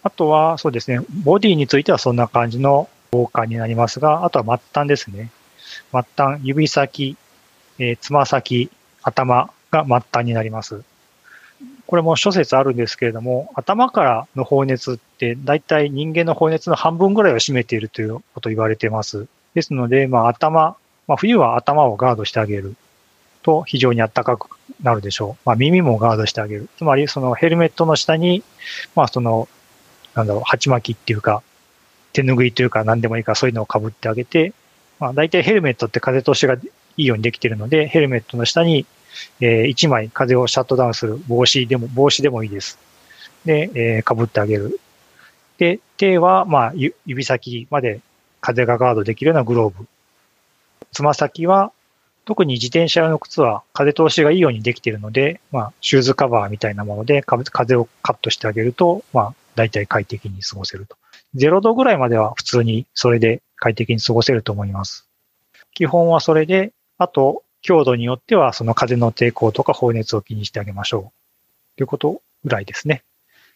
[0.04, 5.30] あとは、そうですね、ボディについてはそんな感じの防寒になりますが、あとは末端ですね。
[5.90, 7.16] 末端、指先、
[7.78, 8.70] えー、つま先、
[9.02, 10.82] 頭が末端になります。
[11.86, 19.26] これも諸説あるんですけれども、頭からの放熱って大体人間の放熱の半分ぐらいを占めているということ言われています。
[19.54, 22.76] ですので、まあ頭、まあ冬は頭をガードしてあげる
[23.42, 24.48] と非常に暖かく
[24.82, 25.42] なるでしょう。
[25.46, 26.68] まあ耳もガードしてあげる。
[26.76, 28.42] つまりそのヘルメットの下に、
[28.94, 29.48] まあその、
[30.14, 31.42] なんだろう、鉢巻きっていうか、
[32.12, 34.52] 手拭いというか何でもいいかそういうのを被ってあげて、
[34.98, 36.60] まあ大体ヘルメットって風通しがい
[36.96, 38.86] いようにできているので、ヘルメットの下に
[39.40, 42.78] えー、1枚風をシャットダウンする帽子でも、帽子でもいいです。
[43.44, 44.80] で、えー、被ってあげる。
[45.58, 46.72] で、手は、まあ、
[47.06, 48.00] 指先まで
[48.40, 49.86] 風がガードできるようなグローブ。
[50.92, 51.72] つま先は、
[52.24, 60.96] 特に自転車用の靴は風通しがいいようにできているので、まあ、シューズカバーみたいなもので風をカットしてあげると、まあ、大体快適に過ごせると。
[61.34, 65.08] 0度ぐらいまでは普通にそれで快適に過ごせると思います。
[65.74, 71.76] 基本はそれで、あと、強度によってはその風の抵抗とか放熱を気にしてあげましょう。
[71.76, 73.02] ということぐらいですね。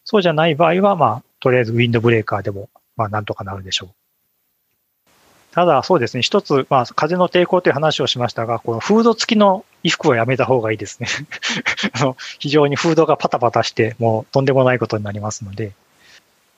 [0.04, 3.88] そうじゃない場合は、まあ、とりあえずウィンドブレーカーでも、まあ、なんとかなるでしょう。
[5.52, 11.08] ただ、そうですね、一つ、まあ、風の抵抗という話をしましたが、このフード付きの衣服はやめた方がいいですね。
[11.94, 15.72] あの非常にフードがパタパタして、もうとんでもないことになりますので、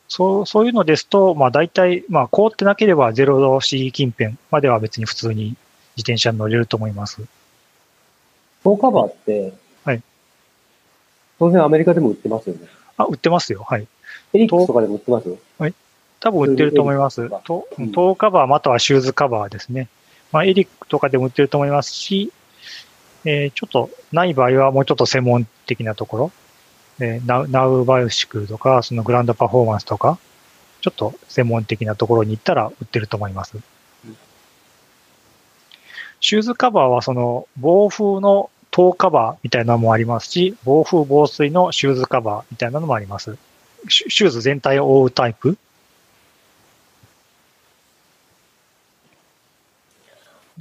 [0.09, 5.57] そう、そういうのですと、まあ大体、まあ凍ってなければ0度 C 近辺までは別に普通に
[5.97, 7.23] 自転車に乗れると思います。
[8.69, 9.55] フォーカバーって、
[11.39, 12.67] 当然アメリカでも売ってますよね。
[12.97, 13.63] あ、売ってますよ。
[13.63, 13.87] はい。
[14.35, 15.35] エリックスとかでも売ってます？
[15.59, 15.75] はい。
[16.21, 17.31] 多分売ってると思います。
[17.47, 19.89] トーカバーまたはシューズカバーですね。
[20.33, 22.33] まあ、エリックとかでも売ってると思いますし、
[23.25, 26.33] えー、ちょっとない場合はもうちょっと専門的なところ、
[26.99, 30.19] えー、ナウナウバイシクルとか、そのグランドパフォーマンスとか、
[30.81, 33.57] ちょっと専門的なところに行ったら売ってると思います。
[36.21, 43.37] シューズカバーはその防風のトーカバーみたいなのもありますし、防風防水のシューズカバーみたいなのもあります。
[43.89, 45.59] シューズ全体を覆うタイプ？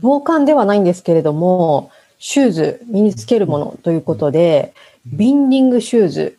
[0.02, 4.74] 防寒ではないんですけれども、シューズ、身につけるものということで、
[5.06, 6.38] ビンディングシューズ。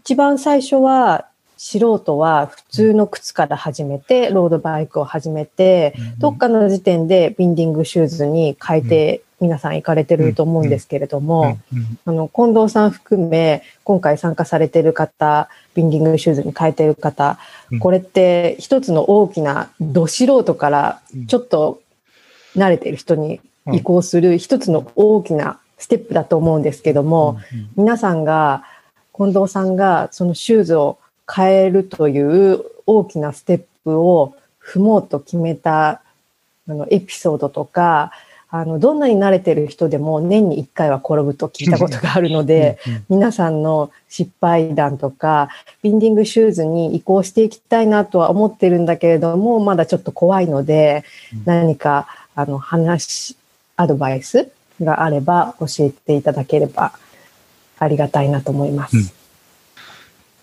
[0.00, 11.58] 一番最初は、素人は普通の靴から始めて、ロードバイクを始めて、どっかの時点でビンディングシューズに変えて皆さん行かれてると思うんですけれども、
[12.04, 17.38] あの、近藤さん含め、今回参加されてる方、ビンディングシューズに変えてる方、
[17.80, 21.82] これって一つの大きなど素人からちょっと
[22.54, 23.40] 慣れている人に
[23.72, 27.40] 移行する一つの大きなステップだと思うんですけども、
[27.76, 28.64] 皆さんが、
[29.12, 36.00] 近藤さんがそのシューズを変えるという大きなステップを踏もうと決めた
[36.68, 38.12] あのエピソードとか、
[38.54, 42.78] あの、どんなに慣れてる人でも年に1回は転ぶと聞いたことがあるので、
[43.08, 45.48] 皆さんの失敗談とか、
[45.80, 51.02] ビンディングシューズに移行していきたいなとは思ってるんだけれども、まだちょっと怖いので、
[51.46, 53.38] 何か、あの、話、
[53.76, 54.50] アドバイス
[54.82, 56.92] があれば教えていただければ
[57.78, 58.98] ありがたいなと思います。
[58.98, 59.08] うん、な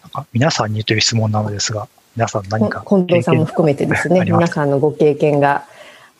[0.07, 5.65] んか皆さんにという質問なのですが、皆さん何か近藤さんも含めてですね、皆さんのご経験が、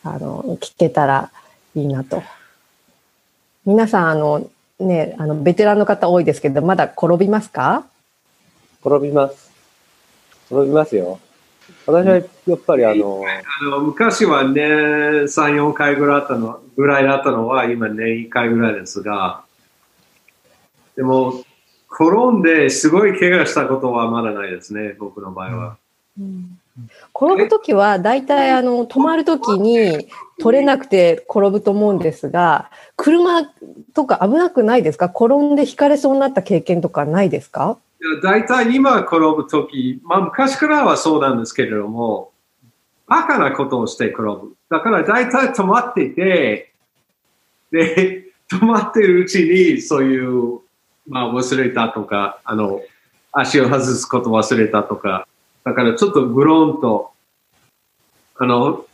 [0.04, 1.32] あの、聞けたら
[1.74, 2.22] いいなと。
[3.64, 7.84] 皆さん、あの、ね、あの、ベテランの方多いですけど、まだ転びますか？
[8.84, 9.50] 転びます。
[10.50, 11.20] 転びますよ。
[11.86, 12.20] 私はや
[12.54, 19.44] っぱりあの、あの昔は年3、4回ぐらいだったのぐらいだったのは今年1回ぐらいですが、
[20.96, 21.44] でも
[21.90, 25.76] 転んですごい怪我したことはまだないですね、僕の場合は。
[26.18, 26.58] うん、
[27.14, 30.08] 転ぶときは大体あの止まるときに
[30.40, 33.44] 取れなくて転ぶと思うんですが、車
[33.94, 35.06] とか危なくないですか？
[35.06, 37.78] 転んで引かれそうになった経験とかないですか？
[38.22, 42.32] 大体今転ぶとき、まあ昔からはそうなんですけれども、
[43.06, 44.54] バカなことをして転ぶ。
[44.70, 46.72] だから大体止まっていて、
[47.70, 50.60] で、止まってるうちにそういう、
[51.06, 52.80] まあ忘れたとか、あの、
[53.32, 55.26] 足を外すこと忘れたとか、
[55.64, 57.12] だからちょっとグローンと、
[58.36, 58.86] あの、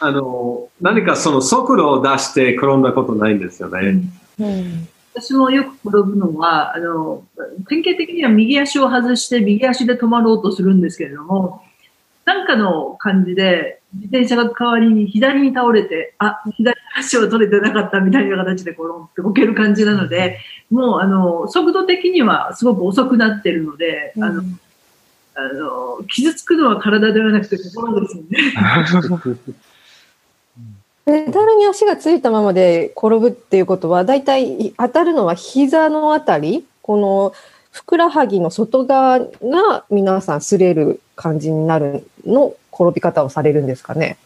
[0.00, 4.02] あの、何かその速度を出して転んだことないんですよね。
[4.38, 4.88] うん、うん
[5.20, 7.24] 私もよく転ぶのは、あの、
[7.68, 11.62] 典型的には右足を外して右足で止まろうとするんですけれども、
[12.24, 20.38] なんかの感じで自転車が代わりに左に倒れて、あ、左足を取れてなかったみたいな形で転んでこける感じなので、
[20.70, 24.42] もうあの、速度的にはすごく遅くなってるので、あの、
[25.34, 28.38] あの、傷つくのは体ではなくて心ですよね。
[31.08, 37.32] ペダルに足がついたままで転ぶっていうことは、だいたい当たるのは膝のあたり、この
[37.70, 44.18] ふくらはぎの外側が皆さん擦れる感じになるの転び方をされるんですかね？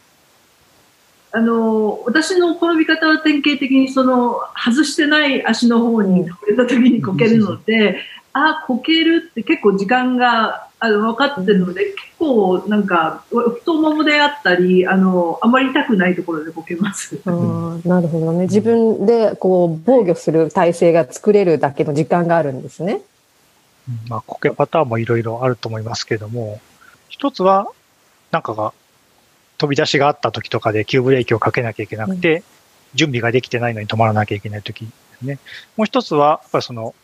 [1.31, 7.99] あの、私の転び方は典型的にその外してない足の方に倒れた時にこけるので、
[8.33, 17.21] あ、こけるって結構時間があの分かってるので、結構なんか太ももであったり、あの、あまり痛くないところでこけます。
[17.27, 17.31] あ
[17.85, 18.45] なるほどね。
[18.45, 23.03] 自分でこう防御する体制が作れるだけの時間があるんですね。
[24.09, 26.61] まあ、こけパターンもいろいろあると思いますけども、
[27.09, 27.69] 一つは、
[28.31, 28.73] なんかが
[29.59, 32.43] 飛び出しがあった時とかで急ブレーキをかけなきゃいけなくて、うん、
[32.95, 35.39] 準備ができてないのに止まらなきゃいけない時ですね。
[35.77, 36.95] もう一つは、やっぱりその、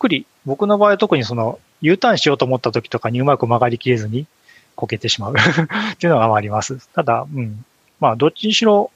[0.00, 4.26] くり、僕の場合は特にその、U ターンしようと思った時とかにうまく曲がりきれずに
[4.74, 6.88] こけてしまう っていうのがあります。
[6.94, 7.64] ただ、うん。
[8.00, 8.90] まあ、どっちにしろ、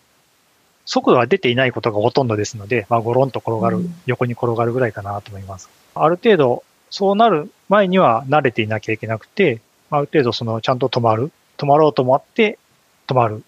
[0.87, 5.71] 速度が出ていないことがほとんどですので、まあ、ゴロンと転がる、うん、横に転がるぐらいかなと思います。
[5.95, 11.31] ある程度、そうなる前には慣れていなきゃいけなくて、ある程度その、ちゃんと止まる。
[11.57, 12.59] 止まろうと思って
[13.07, 13.45] 止まる。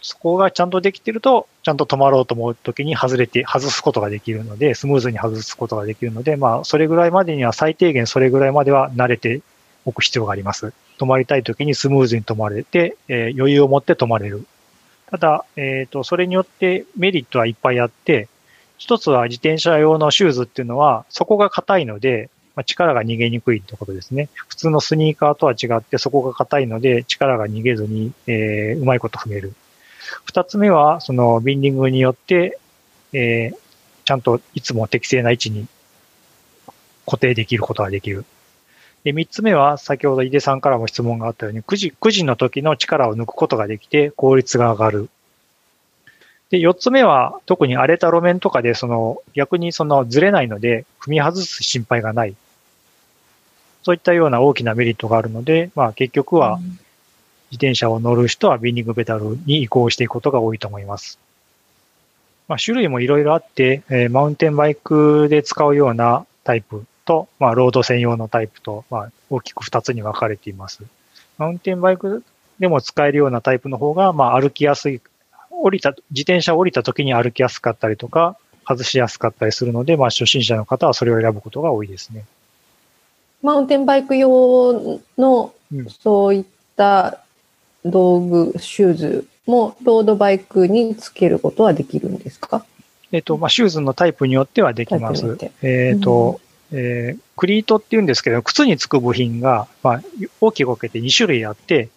[0.00, 9.42] そこがちゃんとできてると、ちゃんと止まろうと思うときに外れて、外すことができるので、スムーズに外すことができるので、まあ、それぐらいまでには最低限それぐらいまでは慣れて
[9.84, 10.72] おく必要があります。
[10.98, 14.46] 止まりたいときにスムーズに止まれて、えー、余裕を持って止まれる。
[15.10, 18.28] ただ、えっ、ー、と、それによってメリットはいっぱいあって、
[18.76, 24.28] 一つは自転車用のシューズっていうのは、そこが硬いので、まあ、力が逃げにくいってことですね。
[24.34, 29.54] 普通のスニーカーとは違って、そこが硬いので、力が逃げずに、えー、うまいこと踏める。
[30.24, 32.58] 二つ目は、そのビンディングによって、
[33.12, 33.56] えー、
[34.04, 35.66] ちゃんといつも適正な位置に
[37.06, 38.24] 固定できることができる。
[39.04, 45.08] で、三つ目は、先ほど井出さんからも質問があったように、9時、9時の時の力を抜くことができて、効率が上がる。
[46.50, 52.34] で、四つ目は、特に荒れた路面とかで、その、逆にそのずれないので、踏み外す心配がない。
[53.82, 56.58] そういったような大きなメリットがあるので、まあ結局は、
[57.50, 61.18] 自転車を乗る人はビンディングペダルに移行していくことが多いと思います。
[62.46, 70.82] まあ種類もいろいろあって、えー、マウンテンバイクで使うようなタイプと、まあロード専用のタイプと、まあ大きく二つに分かれています。
[71.36, 72.24] マウンテンバイク
[72.58, 75.00] でも使えるようなタイプの方が、まあ歩きやすい
[75.50, 78.36] 降りた、自転車を降りた時に歩きやすかったりとか、
[78.66, 82.24] 外しやすかったりするので、まあ初心者の方はそれを選ぶことが多いですね。
[83.42, 85.54] マウンテンバイク用の、
[86.00, 86.44] そういっ
[86.76, 87.20] た
[87.90, 92.64] 道具、シューズもロードバイクにつけることはできるんですか？
[93.12, 95.38] えっ、と、まあ、シューズのタイプによってはできます。
[95.62, 100.02] えっ、と、うん、えー、クリートって言うんですけど、靴につく部品が、まあ、
[100.40, 101.88] 大きく分けて2種類あって、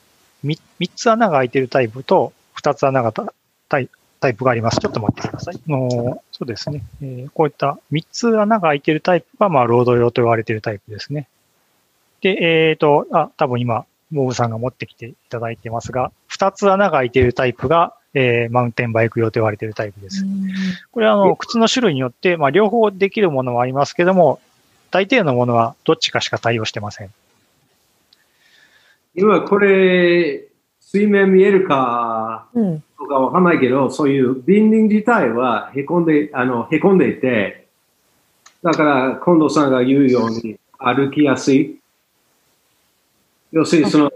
[0.45, 3.89] 3, 3つ穴が開いているタイプと2つ穴がタイ
[4.21, 4.79] タイプがあります。
[4.79, 5.59] ちょっと待ってください。
[5.67, 11.27] のそうですね、えー、こういった3つ穴が開いているタイプが、まあ、ロード用と言われているタイプですね。
[12.21, 20.25] で、えっ、ー、と、あ、多分今、モブさんが持ってきていただいてますが、2つ穴が開いているタイプが、えー、マウンテンバイク用と言われているタイプです。
[20.91, 24.39] これは、あの、靴の種類によって、まあ、両方できるものはありますけども、
[24.91, 27.09] 大抵のものはどっちかしか対応してません。
[29.15, 30.47] 今、これ、
[30.79, 37.67] 水面見えるか、うんとかわかんないけど、そういうビンディング自体はへこんで、あの、へこんでいて、
[38.61, 41.80] だから、近藤さんが言うように歩きやすい。
[43.51, 44.11] 要するに、その、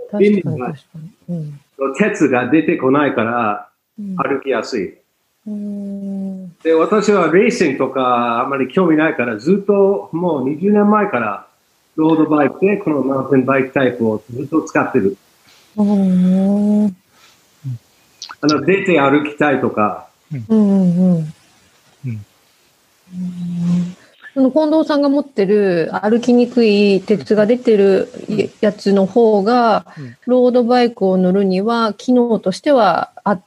[1.97, 4.95] 鉄が出てこないから歩きやすい。
[6.63, 11.47] で、私はレーシングとかあまり興味ないから、ずっともう20年前から
[11.95, 15.17] ロードバイクでこのマウンテンバイクタイプをずっと使ってる。
[15.77, 15.81] あ
[18.47, 20.07] の、出て歩きたいとか。
[20.49, 21.33] うんうんうん。
[24.35, 28.09] その近藤さんが持ってる歩きにくい鉄が出てる
[28.59, 29.87] やつの方が、
[30.27, 33.39] ロードバイクを乗るには、機能としてはあ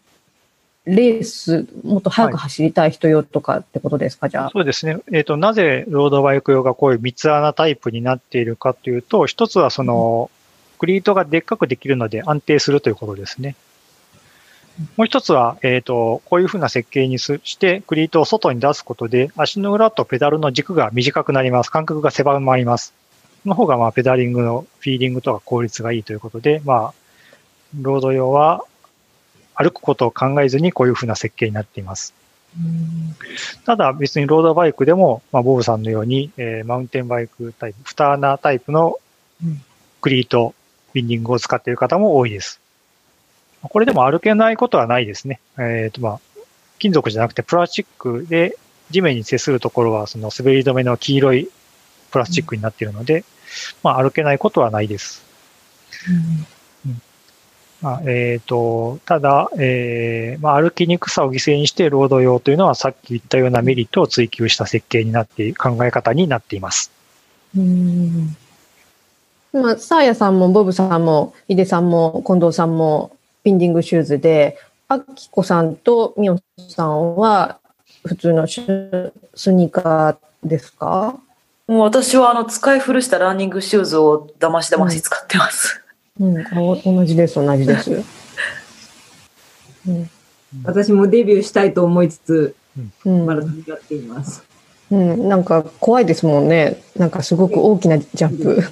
[0.86, 4.51] レース、もっと速く走りたい人用とかってことですか、はい、じゃあ。
[4.51, 4.97] そうですね。
[5.12, 10.30] えっ、ー、と、なぜロードバイク用がこういう三つ穴タイプになっているかというと、一つはその、
[10.78, 13.55] クリートがでっかくできるので安定するということですね。
[14.97, 21.70] もう一つは、えっ、ー、と、こういうふうな設計にして、クリートを外に出すことで、足の裏とペダルの軸が短くなります。
[21.70, 22.95] 間隔が狭まります。
[23.45, 26.95] の方が、まあ、ペダリングのフィーリングとか効率がいいということで、まあ、
[27.81, 28.64] ロード用は
[29.55, 32.14] 歩くことを考えずにこういうふうな設計になっています。
[33.64, 38.99] ただ別にロードバイクでも、まあ、ボブさんのように、えー、マウンテンバイクタイプ、フターナータイプの
[40.01, 40.55] クリート、
[40.93, 42.61] ビンディングを使っている方も多いです。
[43.68, 45.40] これでも歩けないことはないですね。
[45.58, 46.20] えっ、ー、と、まあ、
[46.78, 48.56] 金属じゃなくてプラスチックで
[48.90, 51.48] 地面に接するところはその滑り止めの黄色い
[52.10, 53.24] プラスチックになっているので、
[53.82, 55.24] まあ、歩けないことはないです。
[56.84, 57.02] うん、
[57.82, 66.90] まあ、えっ、ー、と、ただ、えー、まあ、歩きにくさを犠牲にしてロード用というのはさっき言ったようなメリットを追求した設計になって、考え方になっています。
[67.56, 68.36] うん
[69.52, 74.59] まあ、サーヤさんもボブさんも、井出さんも近藤さんもビンディングシューズで、
[74.89, 77.59] あきこさんとみおさんは
[78.05, 81.18] 普通のスニーカーですか？
[81.66, 85.82] もう私はあの使い古したランニングシューズをだましだまし使ってます。
[86.18, 86.45] うん、うん、
[86.97, 88.03] 同じです、同じです。
[89.86, 90.11] うん、
[90.64, 92.57] 私もデビューしたいと思いつつ、
[93.05, 94.43] うん、まだやっています。
[94.91, 96.82] うん、なんか怖いですもんね。
[96.97, 98.62] なんかすごく大きなジャンプ。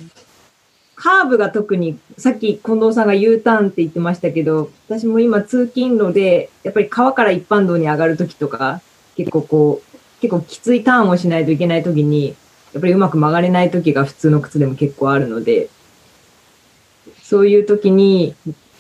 [0.97, 8.80] カーブが特に、さっき近藤さんが U ターンって言ってましたけど、私も今通勤路で、やっぱり川から一般道に上がるときとか、
[9.14, 12.34] 結構こう、結構きついターンをしないといけないときに、
[12.72, 15.68] やっぱりうまく曲がれないときが普通の靴でも結構あるので、
[17.22, 18.34] そういうときに、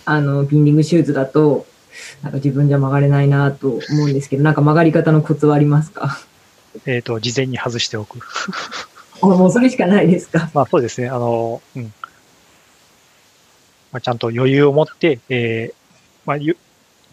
[0.06, 1.66] あの、ビンディングシューズだと、
[2.22, 6.18] なんか自分じゃ曲がれないなと思うんですけど、なんか曲がり方のコツはありますか？
[6.86, 8.20] えっ、と、事前に外しておく。
[9.22, 10.50] もうそれしかないですか？
[10.54, 11.08] まあそうですね。
[11.08, 11.92] あの、うん。
[13.96, 15.74] まあ、ちゃんと余裕を持って、えー、
[16.26, 16.36] まあ、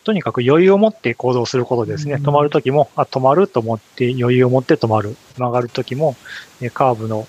[0.04, 2.16] とにかく余裕を持って行動することですね。
[2.16, 5.16] 止まるときも、あ、止まると思って余裕を持って止まる。
[5.38, 6.18] 曲がるときも、
[6.60, 7.26] えカーブの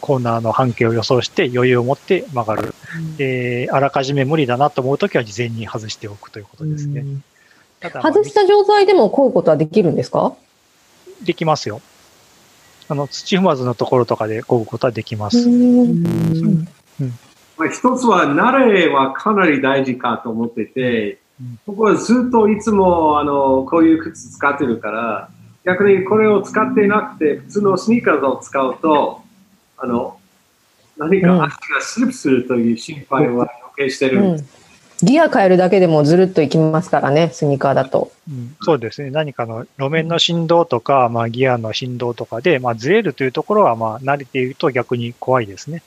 [0.00, 2.72] コーナーの半径を予想して余裕を持って曲がる。
[3.16, 7.04] で、あらかじめ無理だなと思うときは事前に外しておくということですね。
[7.80, 10.36] ただ外した状態でもこうことはできるんですか？
[11.24, 11.82] できますよ。
[12.86, 15.38] あの、土踏まずのところとかでこぐことはできます。
[15.38, 16.68] うん
[17.56, 21.18] まあ、一つは慣れはかなり大事かと思ってて、
[21.66, 25.28] 僕はずっといつもあのこういう靴使ってるから、
[25.64, 29.22] 逆にこれを使ってなくて、普通のスニーカーを使うと、
[29.78, 30.18] あの、
[30.96, 34.46] 何か足がスリップするという心配は余計してる、うん
[35.02, 38.12] ギア変えるだけでもずるっといきますからね、スニーカーだと。
[38.28, 39.10] うん、そうですね。
[39.10, 45.82] 何かの路面の振動とか、まあ、ギアの振動とかで、まあ、ずれるというところは、まあ、慣れていると逆に怖いですね。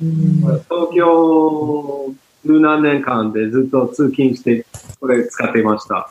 [0.00, 4.64] 東京十何年間でずっと通勤して、
[5.00, 6.10] これ使っていました。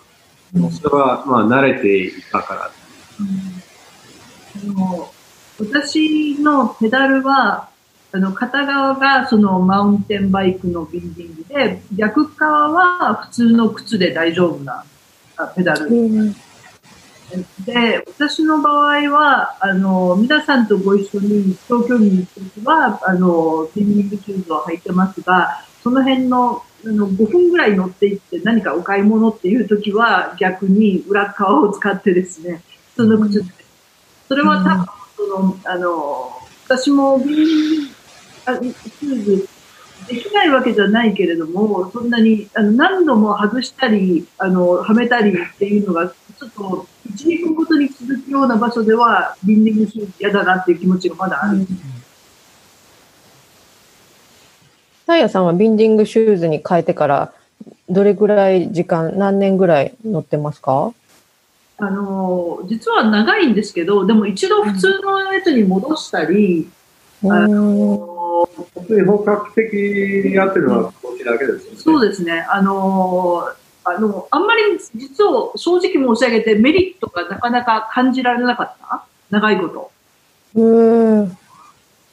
[0.72, 2.72] それは、まあ、慣れていたから。
[3.20, 3.24] う
[5.64, 7.70] ん、私のペダルは、
[8.12, 14.84] あの、片側がそのマウンテンバイクのビンディングで、逆側は普通の靴で大丈夫な
[15.56, 15.88] ペダル。
[15.88, 16.36] うん
[17.66, 32.64] で、私の場合は、あの、皆さんとご一緒に東京に行くときは、あの、スイミングシューズを履いてますが、その辺の、あの、5分ぐらい乗っていって何かお買い物っていうときは、逆に裏側を使ってですね、
[32.96, 33.54] 普通の靴で。
[34.28, 34.86] それは多分、
[35.18, 36.32] その、あの、
[36.66, 39.50] 私もビンシューズ
[40.08, 51.66] できないわけじゃないけれども、そんなにあの何度も外したり、あの、はめたりっていうのが、ちょっと1、2分ごとに続くような場所では、ビンディングシューズ嫌だなっていう気持ちがまだある。
[55.08, 57.34] タイヤさんはビンディングシューズに変えてから、
[57.90, 60.94] どれぐらい時間、何年ぐらい乗ってますか？
[61.78, 66.68] あの、実は長いんですけど、でも一度普通のやつに戻したり、
[67.24, 71.80] うん、あの、本当に本格的にやってるのはこっちだけですよね。
[71.80, 72.46] そうですね。
[72.50, 73.50] あの
[73.90, 74.62] あの、あんまり
[74.96, 79.06] 実を正直申し上げてメリットがなかなか感じられなかった？
[79.30, 79.92] 長いこと。
[80.56, 81.38] うん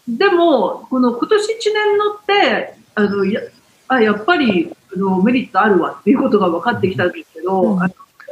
[0.06, 3.40] でも、この今年1年乗って、あの、や
[3.88, 7.88] あやっぱりあのメリットあるわっていうことが分かってきたんですけど、うん、あ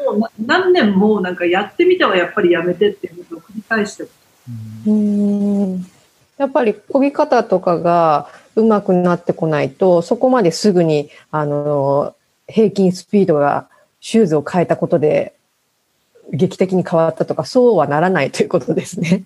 [0.06, 4.06] のもう何年もなんかやってみてはやっぱりやめてっていうことを繰り返して。
[4.86, 5.86] うん
[6.38, 12.14] やっぱり漕ぎ方とかが上手くなってこないと、そこまですぐに、あの、
[12.52, 13.68] 平均スピードが
[14.00, 15.34] シューズを変えたことで
[16.32, 19.24] 劇的に変わったとか、そうはならないということですね。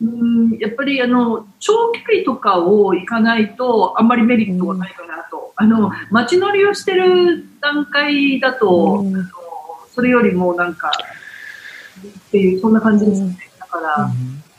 [0.00, 9.28] うんやっぱりあの長距離とかを行かないとあんまりメリットがないかなと、あの街乗りをしてる段階だと、うん、あの
[9.92, 10.92] それよりもなんか
[12.28, 14.10] っていうそんな感じですね、だから、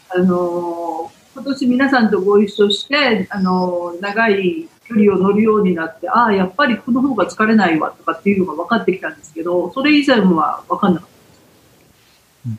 [0.10, 11.10] あの今年皆さんとご一緒して、あの、長い距離を乗るようになって、ああ、やっぱりこの方が疲れないわとかっていうのが分かってきたんですけど、それ以前は分かんなかっ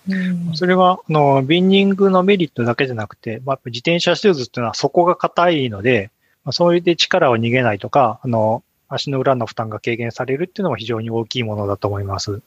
[0.09, 0.59] たです。
[0.59, 6.11] それは、あの、ビンニングのメリットだけじゃなくて、まあ、自転車シューズっていうのは底が硬いので、
[6.45, 12.41] まあ、そういうで力を逃げないとか、あの、足の裏の負担が軽減されるっていうのも非常に大きいものだと思います。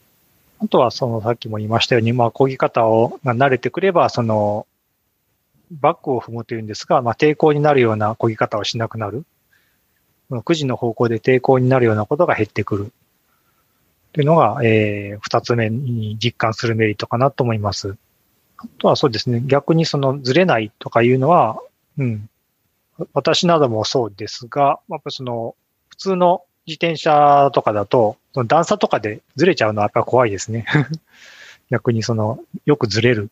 [0.60, 4.66] あとは、その、さっきも言いましたように、まあ、漕ぎ方を、慣れてくれば、その、
[5.72, 9.26] バックを踏むというんですが、まあ、抵抗になるような漕ぎ方をしなくなる。
[10.34, 12.92] この9時の方向で抵抗になるようなことが減ってくる。
[14.14, 17.98] というのが、えー、二つ目に実感するメリットかなと思います。
[18.58, 21.62] あとはそうですね、逆にそのずれないとかいうのは、
[22.00, 22.28] うん。
[23.14, 25.56] 私などもそうですが、やっぱその、
[25.90, 30.66] 普通の自転車とかだと、その段差とかでずれちゃうのはやっぱ怖いですね。
[31.70, 33.30] 逆にその、よくずれる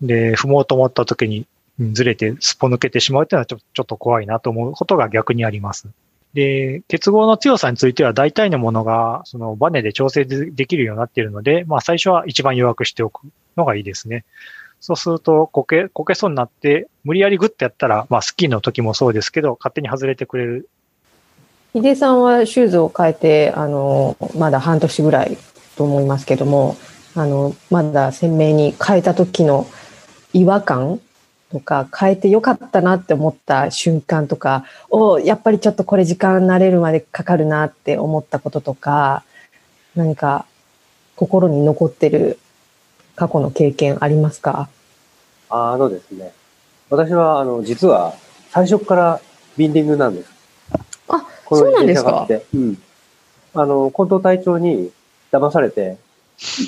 [0.00, 1.46] で、踏もうと思った時に
[1.80, 5.88] ずれてすっぽ抜けてしまうっていうのはちょちょっと怖いなと思うことが逆にあります。
[6.34, 13.22] で、結合の強さについては大体のものが、そのバネで調整できるようになっているので、まあ最初は一番弱くしておく
[13.56, 14.24] のがいいですね。
[14.80, 20.68] そうすると、こけ、こけそうになって、無理やりグッてやったら、まあスキーの時もそうですけど、勝手に外れてくれる。
[21.72, 25.38] ヒデさんはシューズを変えて、あの、まだ半年ぐらい
[25.76, 26.76] と思いますけども、
[27.14, 29.66] あの、まだ鮮明に変えた時の
[30.32, 31.00] 違和感
[31.54, 39.22] とか変えてよかったなって思った瞬間とかをやっぱりちょっとこれ時間慣れるまでかかるなって思ったこととか
[39.94, 40.46] 何か
[41.14, 42.40] 心に残ってる
[43.14, 44.68] 過去の経験ありますか？
[45.48, 46.32] あのですね
[46.90, 48.14] 私はあの実は
[48.50, 49.20] 最初から
[49.56, 50.30] ビンディングなんです。
[51.08, 52.26] あ、そうなんですか？
[52.52, 52.82] うん。
[53.54, 54.90] あの、近藤隊長に
[55.30, 55.96] 騙されて、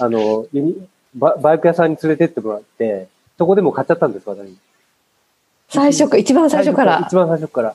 [0.01, 0.47] あの、
[1.17, 3.09] ババイク屋さんに連れてってもらって、
[3.39, 4.57] そこでも買っちゃったんです、私。
[5.69, 7.05] 最初か、一番最初から。
[7.07, 7.75] 一番最初から。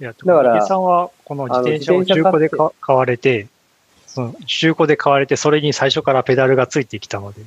[0.00, 2.50] いや、だから、さんはこの自転車を中古で
[2.80, 3.46] 買われて、
[4.06, 7.42] その中古で買われて、それに最初からペダルがついてきたので。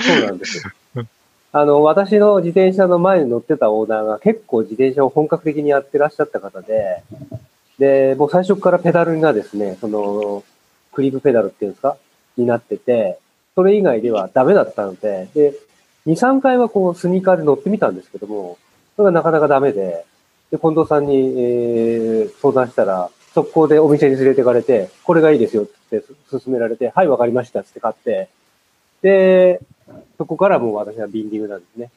[0.00, 1.04] そうなんですよ。
[1.52, 7.02] あの、私の自転車の前に乗ってたオーナーが結構自転車を本格的にやってらっしゃった方で、
[7.78, 10.44] で、もう最初からペダルがですね、その、
[10.92, 11.96] クリープペダルっていうんですか？
[12.36, 13.18] になってて、
[13.54, 15.54] それ以外ではダメだったので、で、
[16.06, 18.58] 2、3回はこうスニーカーで乗ってみたんですけども、
[18.96, 20.04] それがなかなかダメで、
[20.50, 28.28] で、近藤さんに、えー、相談したら、速攻でお店に連れてかれて、これがいいですよって勧められて、はい、わかりましたって買って、
[29.02, 29.60] で、
[30.16, 31.90] そこからもう私はビンディングなんですね。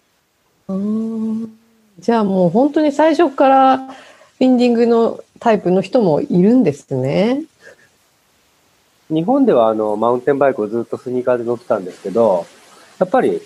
[0.68, 1.60] うん
[2.00, 3.90] じゃあもう本当に最初から
[4.40, 7.44] ビンディングのタイプの人もいるんですね。
[9.10, 12.46] 日本ではあの、マウンテンバイクをずっとスニーカーで乗ってたんですけど、
[13.00, 13.42] やっぱり、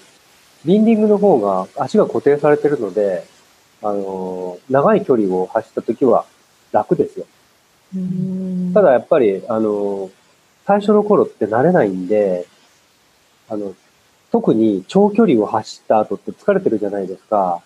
[0.65, 3.25] ビンディングの方が足が固定されてるので、
[3.81, 6.25] あの、長い距離を走った時は
[6.71, 7.25] 楽ですよ。
[8.73, 10.09] ただやっぱり、あの、
[10.65, 12.47] 最初の頃って慣れないんで、
[13.49, 13.75] あの、
[14.31, 17.61] 特に長距離を走った後って疲れてるじゃないですか。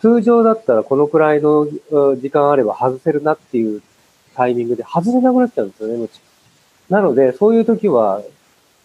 [0.00, 1.66] 通常だったらこのくらいの
[2.16, 3.80] 時間あれば外せるなっていう
[4.34, 6.08] タイミングで外れなくなっちゃうんですよね。
[6.90, 8.22] なので、そういう時は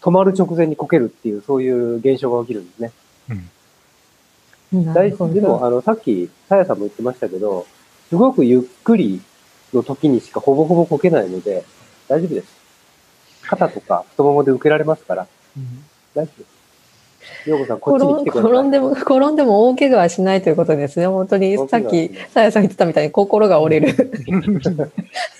[0.01, 2.91] 止まる直前にこけるっていう、そういう現象が起きるんですね。
[4.73, 7.65] うん、大でも、あの、さっき、さやさんも言ってましたけど、
[8.09, 9.21] すごくゆっくり
[9.73, 11.63] の時にしかほぼほぼこけないので、
[12.07, 12.47] 大丈夫です。
[13.43, 15.27] 肩とか太ももで受けられますから、
[15.57, 15.83] うん、
[16.13, 16.59] 大丈夫です。
[17.49, 18.51] ようこさん、こっちに来てください。
[18.51, 21.07] 転んでも、転んでも大怪我はしないということですね。
[21.07, 23.93] 本当に、さっき、さやさん言ってたみたいに心が折れる。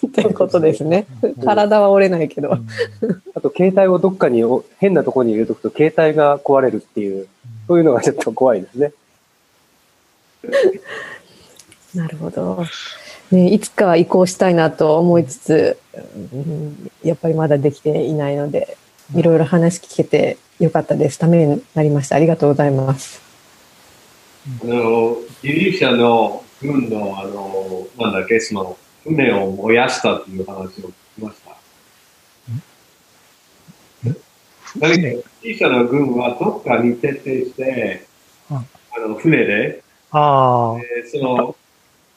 [0.08, 1.08] っていうことですね。
[1.44, 2.58] 体は折れないけど。
[3.36, 4.44] あと、携帯をどっかに、
[4.78, 7.28] 変なところに入れとくと、携帯が壊れるっていう、
[7.70, 8.92] そういうのがちょっと怖いですね。
[11.94, 12.66] なるほど。
[13.30, 15.78] ね、いつか移行したいなと思いつつ、
[17.04, 18.76] やっぱりまだできていないので、
[19.14, 21.20] いろいろ話聞けてよかったです。
[21.20, 22.16] ためになりました。
[22.16, 23.22] ありがとうございます。
[24.64, 31.38] あの、ギリシャの軍の、あの、なんだっけ、その、船を燃やしたという話を聞きまし
[34.82, 34.88] た。
[34.88, 38.06] ギリシャの軍はどっかに徹底して、
[38.50, 38.64] あ
[39.00, 41.56] の、船で、あえー、その、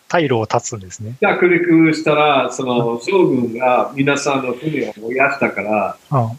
[0.08, 1.16] 退路を断つんですね。
[1.20, 6.32] 着陸したら、その将軍が皆さんの船を燃やしたから、あ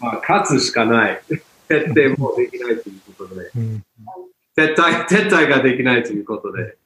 [0.00, 1.20] まあ、勝つしかない。
[1.68, 3.84] 徹底もできないということで、うん、
[4.56, 6.76] 撤退、撤退ができないということで、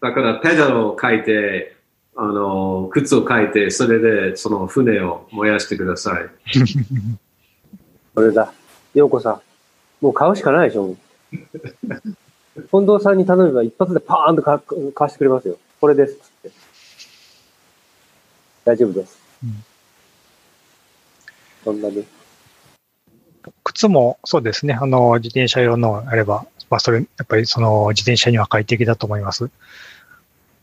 [0.00, 1.76] だからペダルを書いて、
[2.16, 6.28] あの、靴を書いて、それでその船を燃やしてください。
[8.18, 8.52] それだ。
[8.94, 9.40] ようこさん。
[10.00, 10.96] もう買うしかないでしょ。
[11.30, 14.58] 近藤 さんに頼めば一発でパーンと買
[14.96, 15.56] わしてくれますよ。
[15.80, 16.14] これです。
[16.14, 16.50] って。
[18.64, 19.20] 大丈夫です。
[19.44, 19.64] うん、
[21.62, 22.04] そんなに。
[23.62, 29.48] 靴もそうですね、あの、自転車用のあれば、まあ、それ、やっぱりその自転車には快適だと思います。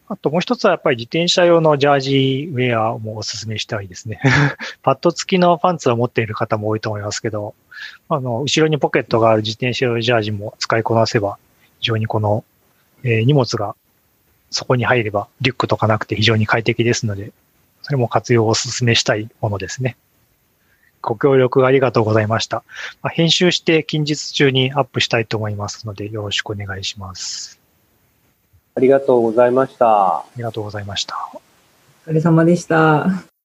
[0.08, 4.20] あともう一つはやっぱり自転車用のジャージウェアもお勧めしたいですね。
[4.84, 7.56] パッド付きのパンツを持っている方も多いと思いますけど、
[8.10, 11.38] あの、後ろにポケットがある自転車用ジャージも使いこなせば、
[11.80, 12.44] 非常にこの、
[13.04, 13.76] えー、荷物が
[14.52, 17.32] そこに入ればリュックとかなくて非常に快適ですので、
[17.82, 19.98] それも活用をお勧めしたいものですね。
[21.02, 22.64] ご協力ありがとうございました。
[23.02, 27.55] まあ、編集して近日中にアップしたいと思いますので、よろしくお願いします。
[28.76, 30.18] ありがとうございました。
[30.18, 31.16] ありがとうございました。
[32.08, 33.26] お疲れ様でした。